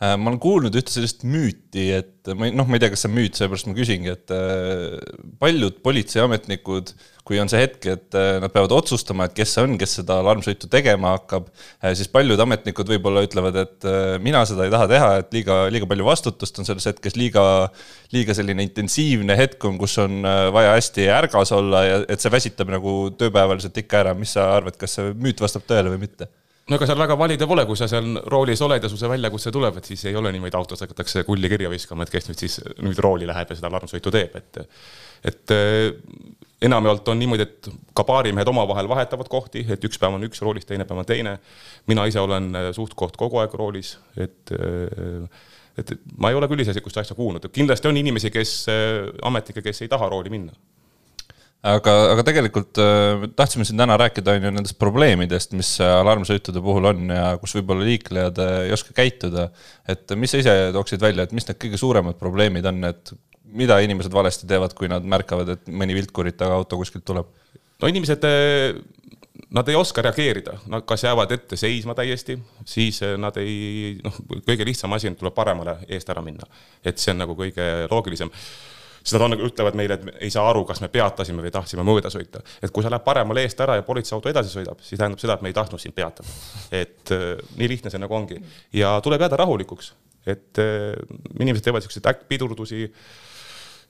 ma 0.00 0.30
olen 0.30 0.40
kuulnud 0.42 0.74
ühte 0.74 0.90
sellist 0.90 1.22
müüti, 1.22 1.84
et 1.94 2.30
ma 2.34 2.48
ei, 2.48 2.54
noh, 2.56 2.66
ma 2.68 2.76
ei 2.76 2.82
tea, 2.82 2.90
kas 2.92 3.04
see 3.04 3.10
on 3.12 3.14
müüt, 3.16 3.38
seepärast 3.38 3.68
ma 3.70 3.76
küsingi, 3.76 4.14
et 4.14 4.32
paljud 5.40 5.78
politseiametnikud 5.86 6.90
kui 7.24 7.38
on 7.40 7.48
see 7.48 7.62
hetk, 7.62 7.86
et 7.88 8.16
äh, 8.18 8.36
nad 8.42 8.52
peavad 8.52 8.72
otsustama, 8.76 9.26
et 9.26 9.36
kes 9.36 9.54
see 9.56 9.64
on, 9.64 9.78
kes 9.80 9.96
seda 10.00 10.18
alarmsõitu 10.20 10.68
tegema 10.72 11.14
hakkab, 11.14 11.48
äh, 11.80 11.94
siis 11.96 12.10
paljud 12.12 12.40
ametnikud 12.44 12.90
võib-olla 12.92 13.22
ütlevad, 13.24 13.56
et 13.62 13.88
äh, 13.88 14.16
mina 14.24 14.44
seda 14.48 14.66
ei 14.66 14.74
taha 14.74 14.88
teha, 14.90 15.10
et 15.22 15.32
liiga, 15.36 15.58
liiga 15.72 15.88
palju 15.88 16.08
vastutust 16.08 16.60
on 16.60 16.68
selles 16.68 16.84
hetkes, 16.90 17.16
liiga, 17.16 17.46
liiga 18.12 18.36
selline 18.36 18.68
intensiivne 18.68 19.38
hetk 19.40 19.64
on, 19.70 19.80
kus 19.80 19.96
on 20.04 20.20
vaja 20.54 20.76
hästi 20.76 21.08
ärgas 21.16 21.54
olla 21.56 21.84
ja 21.86 21.98
et 22.04 22.20
see 22.20 22.32
väsitab 22.32 22.72
nagu 22.76 22.94
tööpäevaliselt 23.16 23.80
ikka 23.80 24.04
ära, 24.04 24.16
mis 24.18 24.36
sa 24.36 24.50
arvad, 24.58 24.76
kas 24.80 24.98
see 24.98 25.16
müüt 25.16 25.40
vastab 25.40 25.64
tõele 25.68 25.96
või 25.96 26.04
mitte? 26.04 26.28
No 26.68 26.78
ega 26.78 26.88
seal 26.88 27.00
väga 27.00 27.16
valida 27.20 27.48
pole, 27.48 27.66
kui 27.68 27.76
sa 27.76 27.88
seal 27.90 28.14
roolis 28.32 28.62
oled 28.64 28.84
ja 28.84 28.90
sul 28.90 29.00
see 29.00 29.10
väljakutse 29.10 29.52
tuleb, 29.52 29.80
et 29.80 29.90
siis 29.90 30.06
ei 30.08 30.16
ole 30.16 30.32
niimoodi 30.32 30.56
autos 30.56 30.84
hakatakse 30.84 31.24
kulli 31.28 31.50
kirja 31.52 31.72
viskama, 31.72 32.06
et 32.06 32.12
kes 32.14 32.30
nüüd 32.30 32.40
siis 32.40 32.60
nüüd 32.84 33.00
rooli 33.04 33.28
läheb 33.28 33.52
ja 33.52 33.58
seda 33.58 33.68
alarmsõitu 33.72 34.12
teeb, 34.14 34.38
et 34.40 34.62
et 35.24 35.54
enamjaolt 36.64 37.08
on 37.12 37.18
niimoodi, 37.20 37.44
et 37.44 37.68
ka 37.96 38.04
baarimehed 38.08 38.48
omavahel 38.48 38.88
vahetavad 38.88 39.28
kohti, 39.32 39.64
et 39.68 39.84
üks 39.84 40.00
päev 40.00 40.16
on 40.16 40.24
üks 40.28 40.40
roolis, 40.44 40.64
teine 40.68 40.86
päev 40.88 41.02
on 41.02 41.08
teine. 41.08 41.38
mina 41.86 42.06
ise 42.08 42.20
olen 42.20 42.54
äh, 42.56 42.70
suht-koht 42.76 43.18
kogu 43.20 43.42
aeg 43.42 43.54
roolis, 43.54 43.98
et 44.16 44.54
äh, 44.56 45.28
et 45.78 45.90
ma 46.22 46.30
ei 46.30 46.36
ole 46.38 46.46
küll 46.46 46.62
ise 46.62 46.72
sihukest 46.72 47.00
asja 47.02 47.16
kuulnud, 47.18 47.48
kindlasti 47.50 47.88
on 47.90 47.96
inimesi, 47.98 48.30
kes, 48.30 48.52
ametnikke, 49.26 49.64
kes 49.64 49.82
ei 49.82 49.88
taha 49.90 50.06
rooli 50.12 50.30
minna 50.30 50.54
aga, 51.64 51.94
aga 52.12 52.24
tegelikult 52.28 52.80
äh, 52.82 53.26
tahtsime 53.36 53.66
siin 53.68 53.80
täna 53.80 53.96
rääkida, 54.00 54.36
on 54.36 54.48
ju, 54.48 54.54
nendest 54.58 54.78
probleemidest, 54.80 55.54
mis 55.58 55.76
alarmsõitude 55.84 56.62
puhul 56.64 56.90
on 56.92 57.12
ja 57.14 57.28
kus 57.42 57.56
võib-olla 57.58 57.86
liiklejad 57.88 58.40
ei 58.46 58.74
oska 58.76 58.96
käituda. 58.96 59.48
et 59.88 60.16
mis 60.18 60.34
sa 60.34 60.42
ise 60.42 60.56
tooksid 60.76 61.02
välja, 61.04 61.24
et 61.24 61.36
mis 61.36 61.46
need 61.48 61.60
kõige 61.60 61.80
suuremad 61.80 62.20
probleemid 62.20 62.66
on, 62.70 62.82
et 62.90 63.14
mida 63.54 63.78
inimesed 63.84 64.12
valesti 64.12 64.48
teevad, 64.50 64.74
kui 64.76 64.90
nad 64.90 65.06
märkavad, 65.06 65.54
et 65.54 65.70
mõni 65.70 65.96
viltkuritaga 65.96 66.58
auto 66.58 66.78
kuskilt 66.80 67.06
tuleb? 67.06 67.30
no 67.82 67.90
inimesed, 67.90 68.24
eh, 68.28 68.76
nad 69.54 69.68
ei 69.68 69.76
oska 69.78 70.02
reageerida, 70.04 70.58
nad 70.70 70.86
kas 70.88 71.04
jäävad 71.04 71.32
ette 71.34 71.58
seisma 71.58 71.94
täiesti, 71.98 72.36
siis 72.68 73.00
eh, 73.02 73.16
nad 73.20 73.36
ei, 73.42 73.96
noh, 74.04 74.20
kõige 74.46 74.66
lihtsam 74.66 74.94
asi 74.96 75.10
on, 75.10 75.18
tuleb 75.20 75.34
paremale 75.36 75.80
eest 75.88 76.10
ära 76.10 76.22
minna. 76.24 76.46
et 76.84 76.98
see 77.02 77.14
on 77.14 77.22
nagu 77.24 77.36
kõige 77.38 77.68
loogilisem 77.90 78.32
siis 79.04 79.14
nad 79.18 79.26
on, 79.26 79.36
ütlevad 79.46 79.76
meile, 79.76 79.98
et 79.98 80.22
ei 80.24 80.32
saa 80.32 80.46
aru, 80.48 80.64
kas 80.68 80.80
me 80.80 80.88
peatasime 80.92 81.44
või 81.44 81.52
tahtsime 81.52 81.84
mööda 81.86 82.10
sõita. 82.12 82.40
et 82.62 82.72
kui 82.72 82.84
sa 82.84 82.92
lähed 82.92 83.04
paremale 83.04 83.44
eest 83.44 83.60
ära 83.60 83.76
ja 83.76 83.84
politseiauto 83.86 84.32
edasi 84.32 84.54
sõidab, 84.54 84.80
siis 84.80 84.98
tähendab 84.98 85.20
seda, 85.20 85.36
et 85.36 85.44
me 85.44 85.52
ei 85.52 85.56
tahtnud 85.56 85.82
sind 85.82 85.94
peatada. 85.94 86.28
et 86.72 87.12
äh, 87.12 87.36
nii 87.60 87.68
lihtne 87.74 87.92
see 87.92 88.00
nagu 88.00 88.16
ongi 88.16 88.40
ja 88.72 88.96
tuleb 89.04 89.26
jääda 89.26 89.38
rahulikuks, 89.44 89.92
et 90.26 90.62
äh, 90.62 90.96
inimesed 91.40 91.68
teevad 91.68 91.84
siukseid 91.84 92.08
äkkpidurdusi 92.14 92.88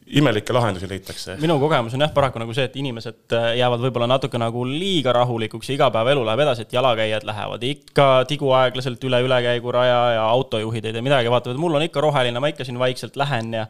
imelikke 0.07 0.53
lahendusi 0.53 0.89
leitakse. 0.89 1.37
minu 1.41 1.57
kogemus 1.61 1.95
on 1.97 2.05
jah, 2.05 2.13
paraku 2.13 2.41
nagu 2.43 2.55
see, 2.57 2.67
et 2.69 2.75
inimesed 2.77 3.33
äh, 3.33 3.47
jäävad 3.57 3.81
võib-olla 3.87 4.09
natuke 4.11 4.39
nagu 4.41 4.65
liiga 4.69 5.15
rahulikuks 5.17 5.71
ja 5.71 5.79
igapäevaelu 5.79 6.25
läheb 6.29 6.43
edasi, 6.45 6.67
et 6.67 6.75
jalakäijad 6.77 7.25
lähevad 7.25 7.65
ikka 7.65 8.09
tiguaeglaselt 8.29 9.05
üle 9.09 9.23
ülekäiguraja 9.25 10.01
ja 10.19 10.27
autojuhid 10.29 10.85
ei 10.85 10.97
tee 10.97 11.05
midagi, 11.05 11.33
vaatavad, 11.33 11.61
mul 11.61 11.79
on 11.81 11.87
ikka 11.87 12.05
roheline, 12.05 12.41
ma 12.41 12.53
ikka 12.53 12.67
siin 12.69 12.79
vaikselt 12.79 13.17
lähen 13.17 13.55
ja 13.57 13.65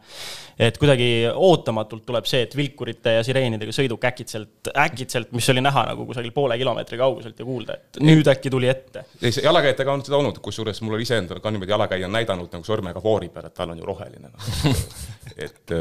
et 0.59 0.77
kuidagi 0.79 1.07
ootamatult 1.31 2.05
tuleb 2.07 2.27
see, 2.27 2.43
et 2.43 2.55
vilkurite 2.55 3.15
ja 3.17 3.23
sireenidega 3.27 3.71
sõiduk 3.75 4.03
äkitselt, 4.07 4.71
äkitselt, 4.85 5.31
mis 5.35 5.49
oli 5.51 5.63
näha 5.63 5.85
nagu 5.91 6.05
kusagil 6.09 6.35
poole 6.35 6.59
kilomeetri 6.59 6.99
kauguselt 6.99 7.39
ja 7.39 7.47
kuulda, 7.47 7.79
et 7.79 8.03
nüüd 8.03 8.27
äkki 8.31 8.51
tuli 8.51 8.71
ette. 8.71 9.05
ei, 9.21 9.31
see 9.31 9.47
jalakäijatega 9.47 9.95
on 9.95 10.03
seda 10.03 10.19
olnud, 10.19 10.43
kusjuures 10.43 10.83
mul 10.83 10.99
oli 10.99 11.07
iseendal 11.07 11.39
ka 11.43 11.51
niimoodi 11.51 11.75
jalakäija 11.75 12.11
näidanud 12.11 12.51
nagu 12.51 12.67
sormega 12.67 13.03
foori 13.03 13.31
peal, 13.31 13.47
et 13.47 13.55
tal 13.55 13.71
on 13.71 13.79
ju 13.79 13.87
roheline 13.87 14.31
no. 14.31 14.75
et 15.47 15.75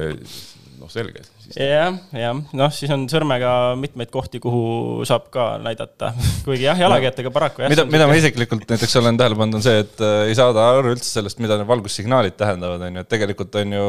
noh, 0.84 0.92
selge. 0.92 1.22
jah, 1.56 1.96
jah, 2.12 2.40
noh, 2.56 2.70
siis 2.74 2.90
on 2.94 3.04
sõrmega 3.10 3.74
mitmeid 3.80 4.10
kohti, 4.12 4.40
kuhu 4.42 5.04
saab 5.08 5.28
ka 5.32 5.46
näidata, 5.62 6.12
kuigi 6.46 6.66
jah, 6.66 6.78
jalakäijatega 6.80 7.32
paraku 7.34 7.64
jah. 7.64 7.72
mida, 7.72 7.86
mida 7.88 8.08
ma 8.08 8.16
isiklikult 8.18 8.66
näiteks 8.70 8.96
olen 9.00 9.18
tähele 9.20 9.38
pannud, 9.38 9.58
on 9.58 9.64
see, 9.64 9.82
et 9.84 10.02
äh, 10.04 10.28
ei 10.30 10.36
saada 10.38 10.66
aru 10.74 10.94
üldse 10.94 11.08
sellest, 11.08 11.40
mida 11.42 11.58
need 11.60 11.68
valgussignaalid 11.68 12.36
tähendavad, 12.40 12.84
on 12.86 13.00
ju, 13.00 13.04
et 13.04 13.12
tegelikult 13.12 13.58
on 13.60 13.76
ju, 13.76 13.86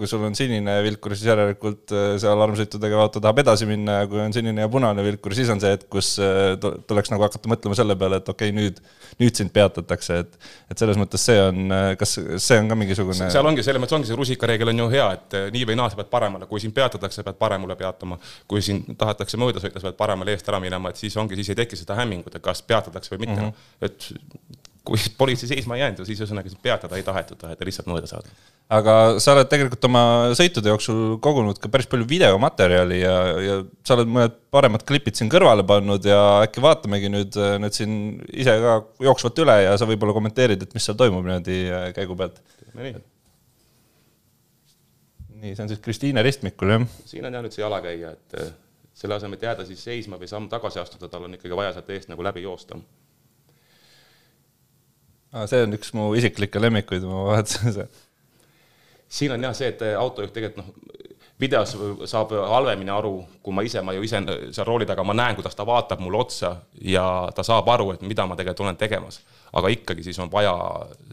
kui 0.00 0.10
sul 0.10 0.24
on 0.28 0.36
sinine 0.38 0.78
vilkur, 0.86 1.16
siis 1.16 1.30
järelikult 1.30 1.94
äh, 1.94 2.10
see 2.22 2.32
alarmsõitudega 2.32 3.02
auto 3.04 3.22
tahab 3.24 3.42
edasi 3.44 3.68
minna 3.68 4.02
ja 4.02 4.10
kui 4.10 4.22
on 4.24 4.36
sinine 4.36 4.64
ja 4.64 4.72
punane 4.72 5.04
vilkur, 5.06 5.36
siis 5.36 5.52
on 5.52 5.62
see 5.62 5.74
hetk, 5.74 5.88
kus 5.92 6.14
äh, 6.22 6.54
tuleks 6.60 7.12
nagu 7.14 7.26
hakata 7.26 7.52
mõtlema 7.52 7.78
selle 7.78 7.98
peale, 8.00 8.22
et 8.22 8.32
okei 8.32 8.52
okay,, 8.52 8.56
nüüd, 8.56 8.80
nüüd 9.20 9.38
sind 9.38 9.52
peatatakse, 9.54 10.22
et, 10.24 10.50
et 10.72 10.80
selles 10.80 10.98
mõttes 11.00 11.24
see 11.28 11.38
on, 11.42 11.76
kas 11.98 12.16
see 12.18 12.60
on 12.60 12.70
ka 12.70 12.78
mingisugune. 12.78 13.30
seal 13.32 13.48
ongi, 13.48 13.64
selles 13.66 13.82
mõttes 13.82 13.98
ongi 13.98 14.10
see 14.10 14.18
rusikareegel 14.18 14.72
on 14.72 14.84
ju 14.84 14.90
hea, 14.92 15.08
et 15.18 15.38
nii 15.54 15.66
või 15.68 15.78
naa 15.78 15.90
sa 15.90 15.98
pead 15.98 16.10
paremale, 16.38 16.50
kui 16.50 16.60
sind 16.62 16.74
peatatakse, 16.76 17.24
pead 17.26 17.38
paremale 17.38 17.76
peatuma. 17.76 18.18
kui 18.48 18.62
sind 18.62 18.94
tahetakse 18.98 19.38
mööda 19.40 19.60
sõita, 19.60 19.80
sa 19.80 19.90
pead 19.90 19.98
paremale 19.98 20.36
eest 20.36 20.48
ära 20.48 20.60
minema, 20.60 20.90
et 20.90 20.96
siis 20.96 21.16
ongi, 21.16 21.36
siis 21.36 21.50
ei 21.50 21.62
teki 21.64 21.76
seda 21.76 21.98
hämmingut, 21.98 22.34
et 22.34 22.42
kas 22.42 22.62
peatatakse 22.62 23.14
või 23.14 23.26
mitte 23.26 23.40
mm. 23.40 23.48
-hmm. 23.48 23.84
et 23.84 24.64
kui 24.88 24.96
politsei 25.18 25.48
seisma 25.50 25.76
ei 25.76 25.82
jäänud, 25.82 26.06
siis 26.06 26.20
ühesõnaga 26.22 26.48
peatada 26.62 26.96
ei 26.96 27.02
tahetud, 27.04 27.36
taheti 27.36 27.66
lihtsalt 27.68 27.90
mööda 27.90 28.08
saada. 28.08 28.30
aga 28.70 29.18
sa 29.20 29.34
oled 29.34 29.48
tegelikult 29.48 29.84
oma 29.84 30.02
sõitude 30.38 30.72
jooksul 30.72 31.18
kogunud 31.20 31.58
ka 31.60 31.68
päris 31.68 31.86
palju 31.88 32.06
videomaterjali 32.08 33.00
ja, 33.00 33.16
ja 33.44 33.58
sa 33.84 33.98
oled 33.98 34.08
mõned 34.08 34.38
paremad 34.50 34.86
klipid 34.88 35.18
siin 35.18 35.28
kõrvale 35.28 35.66
pannud 35.66 36.08
ja 36.08 36.40
äkki 36.46 36.64
vaatamegi 36.64 37.12
nüüd, 37.12 37.36
nüüd 37.36 37.76
siin 37.76 37.92
ise 38.32 38.56
ka 38.64 38.80
jooksvalt 39.10 39.44
üle 39.44 39.60
ja 39.66 39.76
sa 39.76 39.88
võib-olla 39.88 40.16
kommenteerid, 40.16 40.64
et 40.64 40.74
mis 40.76 40.88
seal 40.88 40.96
toimub 40.96 41.24
niimoodi 41.26 41.60
käigu 41.96 42.16
pealt. 42.16 42.40
teeme 42.64 42.88
nii 42.88 43.17
nii, 45.42 45.54
see 45.54 45.64
on 45.64 45.70
siis 45.70 45.82
Kristiine 45.82 46.22
ristmikul, 46.22 46.72
jah? 46.74 46.86
siin 47.06 47.26
on 47.28 47.36
jah 47.36 47.44
nüüd 47.44 47.54
see 47.54 47.62
jalakäija, 47.62 48.12
et 48.16 48.38
eh, 48.40 48.50
selle 48.98 49.18
asemel, 49.18 49.38
et 49.38 49.46
jääda 49.46 49.66
siis 49.68 49.82
seisma 49.84 50.18
või 50.20 50.30
samm 50.30 50.48
tagasi 50.50 50.80
astuda, 50.82 51.10
tal 51.10 51.28
on 51.28 51.36
ikkagi 51.38 51.58
vaja 51.58 51.74
sealt 51.76 51.90
eest 51.94 52.10
nagu 52.12 52.24
läbi 52.26 52.42
joosta. 52.42 52.78
see 55.46 55.62
on 55.66 55.78
üks 55.78 55.94
mu 55.94 56.10
isiklikke 56.18 56.62
lemmikuid, 56.62 57.06
ma 57.06 57.24
vaatasin 57.32 57.74
seda. 57.76 57.88
siin 59.08 59.34
on 59.36 59.48
jah 59.48 59.56
see, 59.56 59.70
et 59.74 59.84
autojuht 59.98 60.34
tegelikult 60.34 60.66
noh, 60.66 61.04
videos 61.38 61.72
saab 62.10 62.32
halvemini 62.34 62.90
aru, 62.90 63.12
kui 63.44 63.54
ma 63.54 63.62
ise, 63.66 63.80
ma 63.86 63.94
ju 63.94 64.02
ise 64.06 64.20
seal 64.54 64.66
rooli 64.66 64.86
taga, 64.88 65.04
ma 65.06 65.14
näen, 65.16 65.36
kuidas 65.38 65.54
ta 65.54 65.66
vaatab 65.66 66.02
mulle 66.02 66.18
otsa 66.24 66.50
ja 66.82 67.04
ta 67.34 67.44
saab 67.46 67.68
aru, 67.74 67.92
et 67.94 68.02
mida 68.06 68.26
ma 68.26 68.36
tegelikult 68.38 68.66
olen 68.66 68.80
tegemas. 68.80 69.20
aga 69.58 69.70
ikkagi 69.72 70.04
siis 70.04 70.18
on 70.20 70.28
vaja 70.32 70.52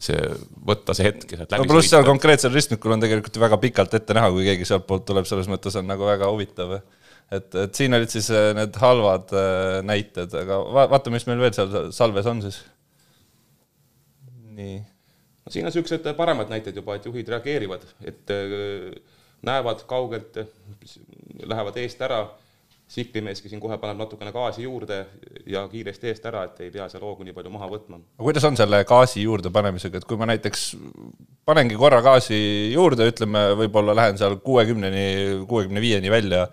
see, 0.02 0.18
võtta 0.66 0.96
see 0.96 1.06
hetk 1.06 1.30
ja 1.32 1.40
sealt 1.40 1.54
läbi 1.54 1.64
no 1.64 1.70
pluss 1.70 1.92
seal 1.92 2.04
konkreetsel 2.04 2.52
ristmikul 2.52 2.96
on 2.96 3.04
tegelikult 3.04 3.38
ju 3.38 3.44
väga 3.44 3.60
pikalt 3.62 3.94
ette 3.96 4.18
näha, 4.18 4.32
kui 4.34 4.44
keegi 4.50 4.66
sealtpoolt 4.68 5.06
tuleb, 5.08 5.28
selles 5.30 5.48
mõttes 5.48 5.78
on 5.78 5.86
nagu 5.88 6.08
väga 6.08 6.28
huvitav. 6.32 6.74
et, 7.30 7.48
et 7.54 7.78
siin 7.78 7.94
olid 7.94 8.10
siis 8.10 8.28
äh, 8.34 8.50
need 8.58 8.76
halvad 8.82 9.32
äh, 9.32 9.78
näited, 9.86 10.34
aga 10.42 10.60
va 10.74 10.88
vaata, 10.90 11.14
mis 11.14 11.26
meil 11.30 11.46
veel 11.46 11.54
seal 11.54 11.92
salves 11.94 12.26
on 12.26 12.42
siis. 12.42 12.64
nii. 14.58 14.78
no 14.82 15.54
siin 15.54 15.64
on 15.64 15.70
niisugused 15.70 16.16
paremad 16.18 16.50
näited 16.50 16.74
juba, 16.82 16.98
et 16.98 17.06
juhid 17.06 17.30
reageerivad, 17.30 17.86
et 18.02 18.34
äh, 18.34 18.90
näevad 19.46 19.86
kaugelt, 19.88 20.38
lähevad 21.46 21.78
eest 21.82 22.02
ära, 22.02 22.24
tsiklimeeski 22.86 23.50
siin 23.50 23.60
kohe 23.60 23.78
paneb 23.82 23.98
natukene 23.98 24.30
gaasi 24.34 24.62
juurde 24.62 25.00
ja 25.50 25.64
kiiresti 25.70 26.10
eest 26.12 26.26
ära, 26.30 26.44
et 26.46 26.60
ei 26.62 26.70
pea 26.74 26.86
seal 26.90 27.02
hoogu 27.02 27.26
nii 27.26 27.34
palju 27.34 27.50
maha 27.50 27.66
võtma. 27.72 27.98
aga 27.98 28.26
kuidas 28.28 28.46
on 28.46 28.58
selle 28.58 28.82
gaasi 28.86 29.24
juurdepanemisega, 29.24 29.98
et 29.98 30.06
kui 30.06 30.18
ma 30.20 30.28
näiteks 30.30 30.68
panengi 31.46 31.78
korra 31.78 31.98
gaasi 32.02 32.38
juurde, 32.72 33.08
ütleme, 33.10 33.42
võib-olla 33.62 33.94
lähen 33.98 34.20
seal 34.20 34.38
kuuekümneni, 34.42 35.06
kuuekümne 35.50 35.82
viieni 35.82 36.10
välja 36.14 36.46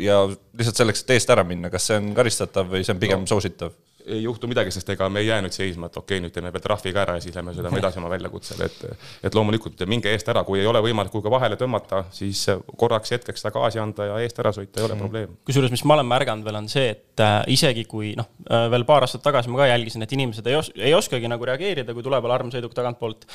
ja 0.00 0.18
lihtsalt 0.28 0.82
selleks, 0.82 1.04
et 1.04 1.16
eest 1.16 1.32
ära 1.32 1.44
minna, 1.48 1.72
kas 1.72 1.88
see 1.88 2.00
on 2.00 2.12
karistatav 2.16 2.68
või 2.68 2.84
see 2.84 2.92
on 2.92 3.00
pigem 3.00 3.24
no. 3.24 3.32
soositav? 3.32 3.72
Ei 4.06 4.22
juhtu 4.22 4.48
midagi, 4.50 4.72
sest 4.74 4.88
ega 4.94 5.08
me 5.12 5.22
ei 5.22 5.28
jää 5.28 5.40
nüüd 5.44 5.54
seisma, 5.54 5.88
et 5.88 5.96
okei 5.96 6.16
okay,, 6.18 6.24
nüüd 6.24 6.34
teeme 6.34 6.52
veel 6.52 6.62
trahvi 6.64 6.92
ka 6.94 7.02
ära 7.04 7.16
ja 7.18 7.22
siis 7.24 7.36
lähme 7.36 7.54
sõidame 7.56 7.80
edasi 7.82 8.00
oma 8.00 8.10
väljakutsele, 8.12 8.68
et 8.68 9.28
et 9.28 9.36
loomulikult 9.36 9.82
minge 9.90 10.10
eest 10.12 10.28
ära, 10.32 10.44
kui 10.46 10.60
ei 10.60 10.66
ole 10.66 10.82
võimalik 10.84 11.12
kuhugi 11.12 11.30
vahele 11.32 11.58
tõmmata, 11.60 12.04
siis 12.14 12.44
korraks 12.78 13.14
hetkeks 13.14 13.42
seda 13.42 13.52
gaasi 13.54 13.80
anda 13.82 14.08
ja 14.10 14.18
eest 14.24 14.38
ära 14.42 14.52
sõita 14.54 14.80
ei 14.80 14.86
ole 14.86 14.96
mm. 14.96 15.04
probleemi. 15.04 15.38
kusjuures, 15.48 15.72
mis 15.74 15.84
ma 15.88 15.98
olen 15.98 16.08
märganud 16.10 16.46
veel, 16.46 16.60
on 16.62 16.68
see, 16.72 16.92
et 16.96 17.24
äh, 17.24 17.38
isegi 17.54 17.86
kui 17.90 18.12
noh 18.18 18.30
äh,, 18.48 18.68
veel 18.72 18.86
paar 18.88 19.06
aastat 19.06 19.24
tagasi 19.24 19.52
ma 19.52 19.62
ka 19.62 19.70
jälgisin, 19.70 20.06
et 20.06 20.14
inimesed 20.16 20.50
ei 20.50 20.58
os-, 20.58 20.72
ei 20.76 20.94
oskagi 20.96 21.30
nagu 21.30 21.48
reageerida, 21.48 21.94
kui 21.94 22.06
tuleb 22.06 22.28
alarmsõiduk 22.28 22.74
tagantpoolt. 22.76 23.26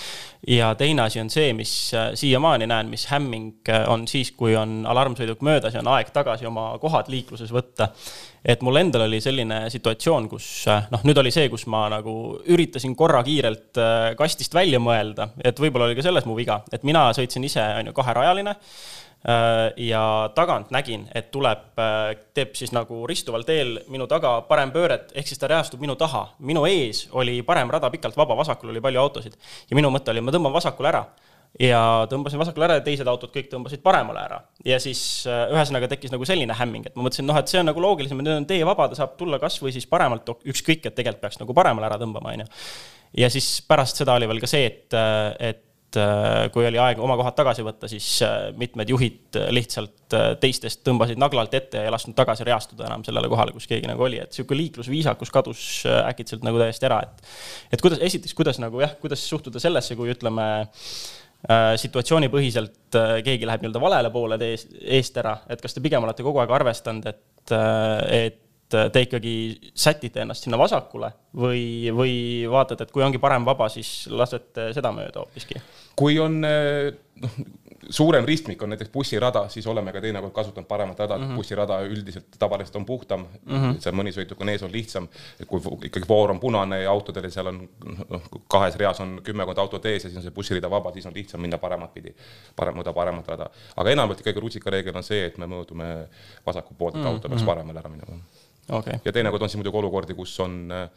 ja 0.47 0.73
teine 0.79 1.07
asi 1.07 1.21
on 1.23 1.31
see, 1.33 1.51
mis 1.57 1.75
äh, 1.95 2.11
siiamaani 2.17 2.67
näen, 2.69 2.91
mis 2.91 3.07
hämming 3.11 3.71
on 3.87 4.07
siis, 4.07 4.31
kui 4.37 4.55
on 4.55 4.81
alarmsõiduk 4.89 5.43
möödas 5.45 5.75
ja 5.75 5.83
on 5.83 5.93
aeg 5.95 6.11
tagasi 6.15 6.47
oma 6.49 6.69
kohad 6.81 7.11
liikluses 7.11 7.53
võtta 7.53 7.91
et 8.47 8.63
mul 8.63 8.79
endal 8.79 9.05
oli 9.07 9.19
selline 9.23 9.65
situatsioon, 9.71 10.27
kus 10.31 10.47
noh, 10.93 11.03
nüüd 11.07 11.19
oli 11.21 11.31
see, 11.33 11.47
kus 11.51 11.67
ma 11.71 11.85
nagu 11.91 12.13
üritasin 12.49 12.95
korra 12.97 13.23
kiirelt 13.25 13.79
äh, 13.81 14.11
kastist 14.19 14.55
välja 14.57 14.79
mõelda, 14.83 15.31
et 15.43 15.59
võib-olla 15.61 15.89
oli 15.89 15.97
ka 15.97 16.05
selles 16.05 16.27
mu 16.27 16.37
viga, 16.37 16.61
et 16.73 16.85
mina 16.87 17.09
sõitsin 17.17 17.45
ise, 17.47 17.63
on 17.81 17.91
ju, 17.91 17.95
kaherajaline 17.97 18.55
äh, 18.55 19.51
ja 19.89 20.01
tagant 20.35 20.73
nägin, 20.73 21.05
et 21.15 21.29
tuleb, 21.33 21.69
teeb 22.37 22.57
siis 22.57 22.73
nagu 22.75 23.03
ristuval 23.09 23.45
teel 23.47 23.77
minu 23.93 24.09
taga 24.09 24.39
parempööret, 24.49 25.13
ehk 25.13 25.29
siis 25.29 25.41
ta 25.41 25.51
reastub 25.51 25.83
minu 25.83 25.97
taha. 25.99 26.27
minu 26.39 26.65
ees 26.69 27.07
oli 27.11 27.41
parem 27.45 27.71
rada 27.73 27.91
pikalt 27.93 28.17
vaba, 28.17 28.37
vasakul 28.39 28.73
oli 28.73 28.83
palju 28.83 29.03
autosid 29.03 29.37
ja 29.69 29.79
minu 29.79 29.93
mõte 29.93 30.15
oli, 30.15 30.25
ma 30.25 30.35
tõmban 30.35 30.55
vasakule 30.57 30.93
ära 30.95 31.05
ja 31.61 31.81
tõmbasin 32.09 32.41
vasakule 32.41 32.67
ära 32.67 32.77
ja 32.79 32.85
teised 32.85 33.07
autod 33.09 33.31
kõik 33.33 33.49
tõmbasid 33.51 33.81
paremale 33.85 34.21
ära. 34.21 34.39
ja 34.65 34.79
siis 34.81 35.01
äh, 35.29 35.47
ühesõnaga 35.53 35.89
tekkis 35.91 36.13
nagu 36.13 36.25
selline 36.27 36.55
hämming, 36.57 36.89
et 36.89 36.97
ma 36.97 37.07
mõtlesin, 37.07 37.27
noh, 37.27 37.37
et 37.39 37.51
see 37.51 37.61
on 37.61 37.69
nagu 37.71 37.81
loogilisem, 37.81 38.21
nüüd 38.21 38.43
on 38.43 38.49
tee 38.49 38.63
vaba, 38.67 38.89
ta 38.89 38.99
saab 38.99 39.17
tulla 39.19 39.41
kas 39.41 39.59
või 39.63 39.73
siis 39.75 39.89
paremalt, 39.89 40.29
ükskõik, 40.45 40.85
et 40.85 40.97
tegelikult 40.97 41.25
peaks 41.25 41.41
nagu 41.41 41.57
paremale 41.57 41.89
ära 41.89 42.01
tõmbama, 42.01 42.35
on 42.35 42.45
ju. 42.45 42.51
ja 43.23 43.31
siis 43.33 43.57
pärast 43.67 44.03
seda 44.03 44.17
oli 44.17 44.29
veel 44.29 44.43
ka 44.43 44.51
see, 44.51 44.69
et, 44.69 44.93
äh, 44.93 45.33
et 45.49 45.97
äh, 45.97 46.45
kui 46.53 46.67
oli 46.69 46.77
aeg 46.83 47.01
oma 47.01 47.17
kohad 47.17 47.35
tagasi 47.39 47.65
võtta, 47.65 47.89
siis 47.89 48.05
mitmed 48.59 48.93
juhid 48.93 49.41
lihtsalt 49.55 50.17
teistest 50.43 50.83
tõmbasid 50.85 51.17
naglalt 51.19 51.55
ette 51.57 51.81
ja 51.81 51.89
ei 51.89 51.91
lasknud 51.91 52.15
tagasi 52.15 52.45
reastuda 52.47 52.85
enam 52.85 53.01
sellele 53.07 53.27
kohale, 53.31 53.55
kus 53.55 53.65
keegi 53.67 53.89
nagu 53.89 54.05
oli, 54.05 54.21
et 54.21 54.29
niisugune 54.29 54.61
liiklusviisakus 54.61 55.33
kadus 55.33 55.61
äkitselt 56.05 56.45
nagu 56.45 56.61
täiesti 56.61 56.85
ära, 56.87 57.01
et 57.07 57.75
et 57.75 57.83
kuidas, 57.83 58.03
esiteks, 58.03 58.37
kuidas 58.37 58.61
nagu 58.61 58.83
jah, 58.83 58.93
kuidas 59.01 59.25
suhtuda 59.25 59.63
sellesse, 59.63 59.97
kui 59.99 60.13
ütleme 60.13 60.45
Äh, 60.47 61.25
situatsioonipõhiselt 61.77 62.97
äh, 62.97 63.13
keegi 63.25 63.47
läheb 63.47 63.63
nii-öelda 63.63 63.81
valele 63.81 64.11
poole 64.13 64.39
tees, 64.41 64.65
eest 64.81 65.17
ära, 65.21 65.37
et 65.49 65.61
kas 65.61 65.75
te 65.75 65.83
pigem 65.83 66.03
olete 66.03 66.25
kogu 66.25 66.41
aeg 66.41 66.53
arvestanud, 66.57 67.05
et, 67.07 67.53
äh, 67.55 68.25
et 68.25 68.43
te 68.67 68.99
ikkagi 68.99 69.33
sätite 69.79 70.25
ennast 70.25 70.43
sinna 70.43 70.57
vasakule 70.59 71.13
või, 71.39 71.87
või 71.95 72.15
vaatate, 72.51 72.83
et 72.83 72.91
kui 72.91 73.05
ongi 73.05 73.21
parem 73.23 73.45
vaba, 73.47 73.69
siis 73.71 74.09
lasete 74.11 74.73
seda 74.75 74.91
mööda 74.91 75.23
hoopiski? 75.23 75.61
kui 75.95 76.17
on 76.19 76.41
noh, 76.43 77.37
suurem 77.89 78.25
ristmik 78.25 78.61
on 78.61 78.69
näiteks 78.69 78.89
bussirada, 78.91 79.45
siis 79.49 79.67
oleme 79.67 79.91
ka 79.93 80.01
teinekord 80.01 80.33
kasutanud 80.33 80.67
paremat 80.67 80.99
rada 80.99 81.17
mm, 81.17 81.23
-hmm. 81.23 81.35
bussirada 81.35 81.79
üldiselt 81.81 82.25
tavaliselt 82.39 82.75
on 82.75 82.85
puhtam 82.85 83.25
mm, 83.45 83.55
-hmm. 83.55 83.79
seal 83.79 83.95
mõni 83.95 84.13
sõiduk 84.15 84.41
on 84.41 84.49
ees, 84.49 84.63
on 84.63 84.71
lihtsam. 84.71 85.07
kui 85.47 85.61
ikkagi 85.83 86.07
voor 86.09 86.31
on 86.31 86.39
punane 86.39 86.81
ja 86.81 86.91
autodel 86.91 87.29
seal 87.31 87.47
on 87.47 87.69
noh, 88.09 88.21
kahes 88.47 88.75
reas 88.75 88.99
on 88.99 89.21
kümmekond 89.23 89.57
autot 89.57 89.85
ees 89.85 90.03
ja 90.03 90.09
siis 90.09 90.17
on 90.17 90.23
see 90.23 90.31
bussirida 90.31 90.69
vaba, 90.69 90.91
siis 90.91 91.05
on 91.05 91.13
lihtsam 91.15 91.41
minna 91.41 91.57
paremat 91.57 91.93
pidi, 91.93 92.15
parem, 92.55 92.75
mõõda 92.75 92.93
paremat 92.93 93.27
rada. 93.27 93.49
aga 93.75 93.89
enamalt 93.89 94.19
ikkagi 94.19 94.39
rusikareegel 94.39 94.95
on 94.95 95.03
see, 95.03 95.25
et 95.25 95.37
me 95.37 95.45
mõõdume 95.45 96.07
vasakut 96.45 96.77
poolt, 96.77 96.95
et 96.95 97.01
-hmm. 97.01 97.07
auto 97.07 97.29
peaks 97.29 97.41
mhm. 97.41 97.49
paremale 97.49 97.79
ära 97.79 97.89
minema 97.89 98.21
okay.. 98.69 98.99
ja 99.05 99.11
teinekord 99.11 99.41
on 99.41 99.49
siis 99.49 99.57
muidugi 99.61 99.77
olukordi, 99.77 100.13
kus 100.13 100.39
on 100.39 100.71
äh, 100.71 100.89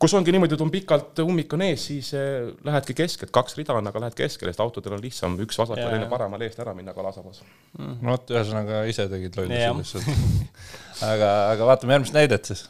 kus 0.00 0.14
ongi 0.16 0.32
niimoodi, 0.32 0.56
et 0.56 0.62
on 0.64 0.70
pikalt 0.72 1.20
ummik 1.22 1.52
on 1.54 1.64
ees, 1.66 1.82
siis 1.90 2.10
eh, 2.16 2.48
lähedki 2.64 2.96
keskelt, 2.96 3.32
kaks 3.34 3.56
rida 3.58 3.76
on, 3.76 3.90
aga 3.90 4.00
lähed 4.06 4.16
keskele, 4.16 4.52
sest 4.52 4.62
autodel 4.64 4.96
on 4.96 5.02
lihtsam 5.04 5.36
üks 5.44 5.58
vasakule, 5.60 5.88
teine 5.92 6.08
paremale 6.10 6.48
eest 6.48 6.60
ära 6.62 6.72
minna 6.76 6.94
kalasabas 6.96 7.42
mm.. 7.44 7.98
no 8.00 8.14
vot, 8.14 8.32
ühesõnaga 8.32 8.84
ise 8.88 9.06
tegid 9.12 9.36
lollusi 9.36 9.74
lihtsalt. 9.80 10.48
Aga, 11.10 11.28
aga 11.54 11.64
vaatame 11.64 11.94
järgmist 11.94 12.12
näidet 12.12 12.48
siis. 12.50 12.66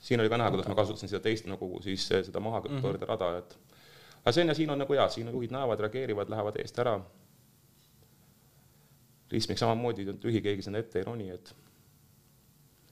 siin 0.00 0.22
oli 0.22 0.30
ka 0.32 0.38
näha, 0.40 0.52
kuidas 0.54 0.70
ma 0.70 0.76
kasutasin 0.78 1.10
seda 1.10 1.20
teist 1.24 1.48
nagu 1.50 1.68
siis 1.84 2.06
seda 2.08 2.40
mahapöörde 2.40 3.08
rada, 3.08 3.34
et 3.42 3.52
aga 4.22 4.32
see 4.32 4.46
on 4.46 4.52
ja 4.52 4.56
siin 4.56 4.72
on 4.72 4.80
nagu 4.80 4.96
jaa, 4.96 5.10
siin 5.12 5.28
juhid 5.32 5.52
näevad, 5.52 5.80
reageerivad, 5.84 6.32
lähevad 6.32 6.56
eest 6.62 6.80
ära. 6.84 6.98
ristmik 9.32 9.58
samamoodi, 9.58 10.06
juhi 10.22 10.40
keegi 10.40 10.64
sinna 10.64 10.80
ette 10.80 11.00
ei 11.00 11.04
roni, 11.04 11.28
et 11.34 11.52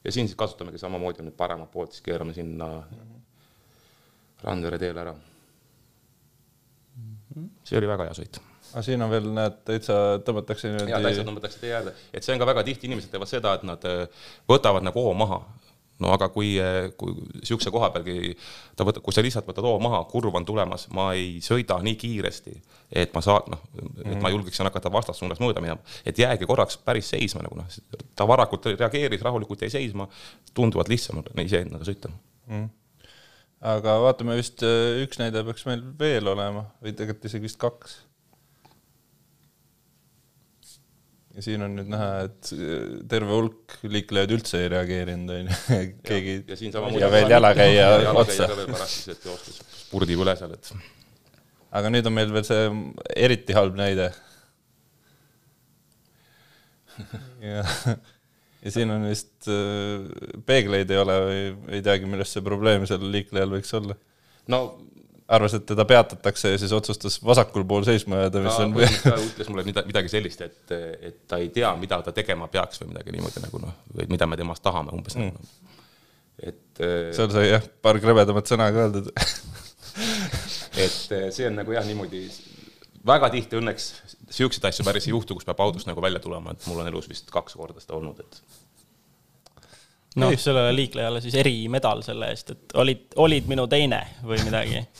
ja 0.05 0.13
siin 0.13 0.29
siis 0.29 0.39
kasutamegi 0.39 0.79
samamoodi 0.79 1.27
nüüd 1.27 1.37
paremat 1.37 1.71
poolt, 1.73 1.93
siis 1.93 2.07
keerame 2.07 2.35
sinna 2.35 2.67
mm 2.67 2.81
-hmm. 2.81 3.21
Randvere 4.45 4.79
teele 4.79 5.01
ära 5.01 5.13
mm. 5.13 5.21
-hmm. 7.35 7.49
see 7.65 7.79
oli 7.79 7.89
väga 7.89 8.11
hea 8.11 8.19
sõit 8.23 8.55
aga 8.75 8.83
siin 8.83 9.03
on 9.05 9.13
veel, 9.13 9.27
näed, 9.35 9.61
täitsa 9.69 9.99
tõmmatakse 10.27 10.71
niimoodi. 10.71 10.93
jaa, 10.93 11.03
täitsa 11.05 11.27
tõmmatakse 11.27 11.61
tee 11.63 11.75
äärde, 11.77 11.93
et 12.15 12.27
see 12.27 12.35
on 12.35 12.41
ka 12.43 12.49
väga 12.49 12.65
tihti, 12.67 12.89
inimesed 12.91 13.13
teevad 13.13 13.31
seda, 13.31 13.55
et 13.59 13.67
nad 13.67 13.87
äh, 13.89 14.25
võtavad 14.51 14.87
nagu 14.87 15.05
hoo 15.05 15.15
maha. 15.19 15.45
no 16.03 16.11
aga 16.11 16.27
kui, 16.35 16.57
äh, 16.59 16.89
kui 16.99 17.15
niisuguse 17.15 17.71
koha 17.71 17.93
pealgi 17.95 18.33
ta 18.75 18.87
võtab, 18.87 19.05
kui 19.07 19.15
sa 19.15 19.23
lihtsalt 19.23 19.47
võtad 19.47 19.67
hoo 19.69 19.77
maha, 19.83 20.03
kurv 20.11 20.35
on 20.35 20.47
tulemas, 20.47 20.89
ma 20.91 21.13
ei 21.15 21.39
sõida 21.45 21.79
nii 21.87 21.95
kiiresti, 22.01 22.57
et 22.95 23.15
ma 23.15 23.23
saan, 23.25 23.51
noh, 23.51 23.65
et 23.81 24.15
ma 24.15 24.29
mhm. 24.29 24.31
julgeksin 24.37 24.69
hakata 24.69 24.93
vastassuunas 24.93 25.43
mööda 25.43 25.63
minema. 25.65 25.83
et 26.07 26.19
jäägi 26.19 26.47
korraks 26.47 26.79
päris 26.79 27.11
seisma 27.15 27.43
nagu 27.47 27.59
noh, 27.59 28.01
ta 28.17 28.29
varakult 28.29 28.71
reageeris, 28.75 29.23
rahulikult 29.27 29.67
jäi 29.67 29.75
seisma, 29.79 30.09
tunduvalt 30.55 30.93
lihtsam 30.93 31.23
on 31.23 31.45
iseendaga 31.45 31.87
sõita 31.89 32.13
mm 32.47 32.73
aga 33.65 33.95
vaatame 34.03 34.35
vist 34.37 34.61
äh, 34.67 35.01
üks 35.05 35.17
näide 35.17 35.41
peaks 35.47 35.65
meil 35.65 35.81
veel 35.97 36.29
olema 36.29 36.67
või 36.85 36.93
tegelikult 36.93 37.31
isegi 37.31 37.47
vist 37.47 37.57
kaks 37.63 37.95
ja 41.35 41.43
siin 41.43 41.65
on 41.67 41.75
nüüd 41.79 41.89
näha, 41.91 42.09
et 42.29 42.51
terve 43.11 43.35
hulk 43.35 43.79
liiklejaid 43.89 44.35
üldse 44.37 44.61
ei 44.63 44.71
reageerinud, 44.75 45.33
on 45.35 45.49
ju, 45.49 45.79
keegi 46.07 46.37
ja, 46.45 46.59
ja, 46.61 47.01
ja 47.03 47.11
veel 47.15 47.33
jalakäija 47.37 47.89
otsa. 48.21 48.49
spurdib 49.81 50.23
üle 50.23 50.37
seal, 50.39 50.55
et. 50.55 50.71
Aga 51.75 51.91
nüüd 51.93 52.07
on 52.09 52.15
meil 52.17 52.33
veel 52.35 52.47
see 52.47 52.65
eriti 53.27 53.57
halb 53.57 53.77
näide. 53.79 54.11
ja, 57.43 57.65
ja 58.63 58.73
siin 58.73 58.93
on 58.95 59.09
vist 59.11 59.49
äh, 59.51 60.05
peegleid 60.47 60.91
ei 60.95 61.01
ole 61.03 61.21
või 61.27 61.39
ei 61.75 61.85
teagi, 61.85 62.09
millest 62.11 62.37
see 62.37 62.45
probleem 62.47 62.87
sellel 62.87 63.11
liiklejal 63.17 63.57
võiks 63.57 63.75
olla. 63.81 63.99
no 64.53 64.61
arvas, 65.35 65.55
et 65.57 65.65
teda 65.67 65.87
peatatakse 65.89 66.53
ja 66.53 66.61
siis 66.61 66.73
otsustas 66.77 67.17
vasakul 67.25 67.65
pool 67.69 67.85
seisma 67.87 68.23
jääda, 68.23 68.43
mis 68.45 68.59
on. 68.61 68.75
ta 69.03 69.17
ütles 69.17 69.51
mulle 69.51 69.65
midagi 69.89 70.13
sellist, 70.13 70.45
et, 70.45 70.75
et 71.01 71.21
ta 71.29 71.41
ei 71.43 71.49
tea, 71.55 71.71
mida 71.81 72.01
ta 72.05 72.13
tegema 72.15 72.49
peaks 72.53 72.83
või 72.83 72.93
midagi 72.93 73.15
niimoodi 73.17 73.43
nagu 73.45 73.63
noh, 73.63 73.77
või 73.97 74.09
mida 74.13 74.29
me 74.31 74.39
temast 74.39 74.63
tahame 74.65 74.95
umbes 74.95 75.17
mm. 75.19 75.33
nagu. 75.33 75.73
et. 76.39 76.65
Äh, 76.79 77.11
seal 77.17 77.33
sai 77.35 77.49
jah, 77.51 77.67
paar 77.83 77.99
krõbedamat 78.05 78.53
sõna 78.53 78.71
ka 78.75 78.87
öeldud 78.87 79.11
et 80.87 81.17
äh, 81.17 81.31
see 81.35 81.49
on 81.49 81.59
nagu 81.61 81.75
jah, 81.75 81.87
niimoodi 81.89 82.27
väga 83.05 83.31
tihti 83.35 83.59
õnneks 83.61 83.89
siukseid 84.33 84.69
asju 84.71 84.87
päris 84.87 85.09
ei 85.09 85.15
juhtu, 85.15 85.37
kus 85.37 85.47
peab 85.47 85.61
autost 85.65 85.89
nagu 85.89 86.03
välja 86.05 86.23
tulema, 86.23 86.55
et 86.55 86.69
mul 86.69 86.83
on 86.83 86.91
elus 86.91 87.09
vist 87.11 87.29
kaks 87.33 87.57
korda 87.59 87.83
seda 87.83 87.99
olnud, 87.99 88.23
et 88.25 88.41
noh, 90.23 90.33
sellele 90.41 90.73
liiklejale 90.77 91.21
siis 91.25 91.37
erimedal 91.41 92.05
selle 92.07 92.31
eest, 92.33 92.55
et 92.55 92.79
olid, 92.81 93.07
olid 93.21 93.51
minu 93.51 93.67
teine 93.71 94.01
või 94.25 94.41
midagi. 94.47 94.85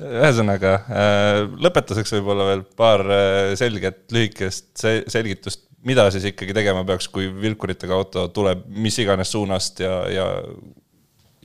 Ühesõnaga, 0.00 0.76
äh, 0.96 1.38
lõpetuseks 1.60 2.14
võib-olla 2.16 2.46
veel 2.48 2.62
paar 2.76 3.04
äh, 3.04 3.54
selget 3.60 4.06
lühikest 4.14 4.72
selgitust, 4.80 5.66
mida 5.84 6.06
siis 6.12 6.24
ikkagi 6.30 6.54
tegema 6.56 6.84
peaks, 6.88 7.08
kui 7.12 7.28
vilkuritega 7.32 7.96
auto 7.96 8.26
tuleb 8.32 8.66
mis 8.72 8.96
iganes 9.00 9.32
suunast 9.32 9.80
ja, 9.84 9.94
ja 10.12 10.26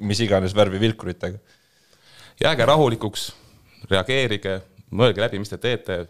mis 0.03 0.21
iganes 0.23 0.55
värvi 0.55 0.79
vilkuritega? 0.81 1.39
Jääge 2.43 2.65
rahulikuks, 2.65 3.29
reageerige, 3.91 4.59
mõelge 4.91 5.23
läbi, 5.23 5.39
mis 5.41 5.51
te 5.51 5.59
teete, 5.61 6.05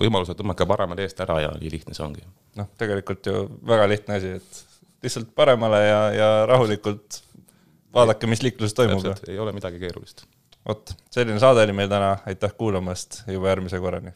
võimalusel 0.00 0.36
tõmmake 0.38 0.66
paremale 0.68 1.06
eest 1.06 1.20
ära 1.22 1.40
ja 1.44 1.52
nii 1.58 1.72
lihtne 1.76 1.96
see 1.96 2.04
ongi. 2.06 2.24
noh, 2.58 2.68
tegelikult 2.80 3.26
ju 3.26 3.44
väga 3.66 3.88
lihtne 3.90 4.18
asi, 4.18 4.32
et 4.40 4.62
lihtsalt 5.04 5.34
paremale 5.34 5.82
ja, 5.84 6.00
ja 6.14 6.30
rahulikult 6.50 7.20
vaadake, 7.94 8.26
mis 8.30 8.42
liikluses 8.42 8.74
toimub. 8.74 9.06
ei 9.28 9.38
ole 9.38 9.52
midagi 9.56 9.78
keerulist. 9.82 10.24
vot, 10.68 10.94
selline 11.10 11.38
saade 11.42 11.66
oli 11.66 11.76
meil 11.76 11.92
täna, 11.92 12.16
aitäh 12.26 12.56
kuulamast, 12.56 13.22
juba 13.28 13.52
järgmise 13.54 13.80
korrani 13.80 14.14